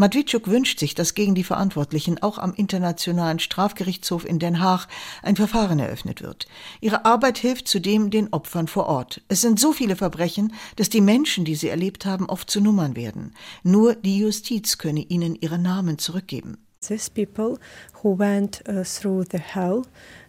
Matwitschuk 0.00 0.46
wünscht 0.46 0.78
sich, 0.78 0.94
dass 0.94 1.14
gegen 1.14 1.34
die 1.34 1.44
Verantwortlichen 1.44 2.22
auch 2.22 2.38
am 2.38 2.54
Internationalen 2.54 3.38
Strafgerichtshof 3.38 4.24
in 4.24 4.38
Den 4.38 4.60
Haag 4.60 4.86
ein 5.22 5.36
Verfahren 5.36 5.78
eröffnet 5.78 6.22
wird. 6.22 6.46
Ihre 6.80 7.04
Arbeit 7.04 7.36
hilft 7.36 7.68
zudem 7.68 8.08
den 8.10 8.32
Opfern 8.32 8.66
vor 8.66 8.86
Ort. 8.86 9.20
Es 9.28 9.42
sind 9.42 9.60
so 9.60 9.72
viele 9.72 9.96
Verbrechen, 9.96 10.54
dass 10.76 10.88
die 10.88 11.02
Menschen, 11.02 11.44
die 11.44 11.54
sie 11.54 11.68
erlebt 11.68 12.06
haben, 12.06 12.30
oft 12.30 12.48
zu 12.48 12.62
Nummern 12.62 12.96
werden. 12.96 13.34
Nur 13.62 13.94
die 13.94 14.18
Justiz 14.18 14.78
könne 14.78 15.00
ihnen 15.00 15.34
ihre 15.34 15.58
Namen 15.58 15.98
zurückgeben. 15.98 16.56
These 16.80 17.10
people 17.10 17.58
who 18.02 18.18
went 18.18 18.62
uh, 18.66 18.84
through 18.84 19.26
the 19.30 19.38
hell 19.38 19.82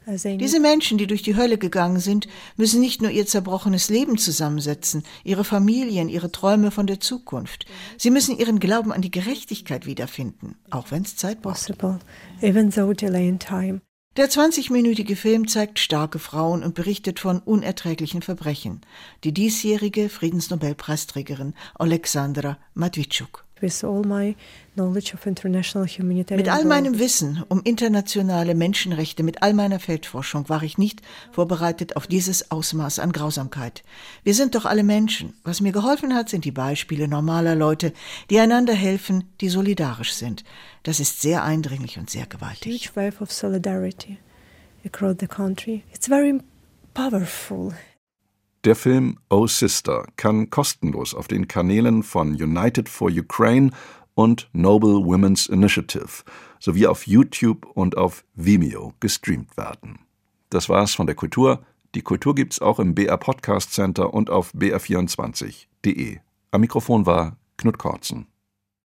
diese 0.07 0.59
Menschen, 0.59 0.97
die 0.97 1.07
durch 1.07 1.21
die 1.21 1.35
Hölle 1.35 1.57
gegangen 1.57 1.99
sind, 1.99 2.27
müssen 2.57 2.81
nicht 2.81 3.01
nur 3.01 3.11
ihr 3.11 3.27
zerbrochenes 3.27 3.89
Leben 3.89 4.17
zusammensetzen, 4.17 5.03
ihre 5.23 5.43
Familien, 5.43 6.09
ihre 6.09 6.31
Träume 6.31 6.71
von 6.71 6.87
der 6.87 6.99
Zukunft. 6.99 7.65
Sie 7.97 8.09
müssen 8.09 8.37
ihren 8.37 8.59
Glauben 8.59 8.91
an 8.91 9.01
die 9.01 9.11
Gerechtigkeit 9.11 9.85
wiederfinden, 9.85 10.55
auch 10.71 10.89
wenn 10.89 11.03
es 11.03 11.15
Zeit 11.15 11.41
braucht. 11.41 11.57
Der 14.17 14.29
20-minütige 14.29 15.15
Film 15.15 15.47
zeigt 15.47 15.79
starke 15.79 16.19
Frauen 16.19 16.63
und 16.63 16.75
berichtet 16.75 17.19
von 17.19 17.39
unerträglichen 17.39 18.21
Verbrechen. 18.21 18.81
Die 19.23 19.33
diesjährige 19.33 20.09
Friedensnobelpreisträgerin 20.09 21.53
Alexandra 21.75 22.57
Matwitschuk. 22.73 23.45
With 23.61 23.83
all 23.83 24.03
my 24.03 24.35
knowledge 24.75 25.13
of 25.13 25.25
international 25.27 25.85
humanitarian 25.87 26.45
Mit 26.45 26.51
all 26.51 26.65
meinem 26.65 26.97
Wissen 26.97 27.43
um 27.47 27.61
internationale 27.63 28.55
Menschenrechte, 28.55 29.21
mit 29.21 29.43
all 29.43 29.53
meiner 29.53 29.79
Feldforschung 29.79 30.49
war 30.49 30.63
ich 30.63 30.77
nicht 30.77 31.01
vorbereitet 31.31 31.95
auf 31.95 32.07
dieses 32.07 32.49
Ausmaß 32.49 32.99
an 32.99 33.11
Grausamkeit. 33.11 33.83
Wir 34.23 34.33
sind 34.33 34.55
doch 34.55 34.65
alle 34.65 34.83
Menschen. 34.83 35.33
Was 35.43 35.61
mir 35.61 35.71
geholfen 35.71 36.15
hat, 36.15 36.29
sind 36.29 36.45
die 36.45 36.51
Beispiele 36.51 37.07
normaler 37.07 37.55
Leute, 37.55 37.93
die 38.29 38.39
einander 38.39 38.73
helfen, 38.73 39.25
die 39.41 39.49
solidarisch 39.49 40.13
sind. 40.13 40.43
Das 40.83 40.99
ist 40.99 41.21
sehr 41.21 41.43
eindringlich 41.43 41.99
und 41.99 42.09
sehr 42.09 42.25
gewaltig. 42.25 42.89
Huge 42.89 42.95
wave 42.95 43.21
of 43.21 43.31
solidarity 43.31 44.17
across 44.85 45.17
the 45.19 45.27
country. 45.27 45.83
It's 45.93 46.07
very 46.07 46.39
powerful. 46.93 47.73
Der 48.63 48.75
Film 48.75 49.17
Oh 49.31 49.47
Sister 49.47 50.05
kann 50.17 50.51
kostenlos 50.51 51.15
auf 51.15 51.27
den 51.27 51.47
Kanälen 51.47 52.03
von 52.03 52.35
United 52.35 52.87
for 52.87 53.09
Ukraine 53.09 53.71
und 54.13 54.51
Noble 54.53 55.03
Women's 55.03 55.47
Initiative 55.47 56.23
sowie 56.59 56.85
auf 56.85 57.07
YouTube 57.07 57.65
und 57.73 57.97
auf 57.97 58.23
Vimeo 58.35 58.93
gestreamt 58.99 59.57
werden. 59.57 59.97
Das 60.51 60.69
war's 60.69 60.93
von 60.93 61.07
der 61.07 61.15
Kultur. 61.15 61.63
Die 61.95 62.03
Kultur 62.03 62.35
gibt's 62.35 62.61
auch 62.61 62.77
im 62.77 62.93
BR 62.93 63.17
Podcast 63.17 63.73
Center 63.73 64.13
und 64.13 64.29
auf 64.29 64.53
br24.de. 64.53 66.19
Am 66.51 66.61
Mikrofon 66.61 67.07
war 67.07 67.37
Knut 67.57 67.79
Kortzen. 67.79 68.27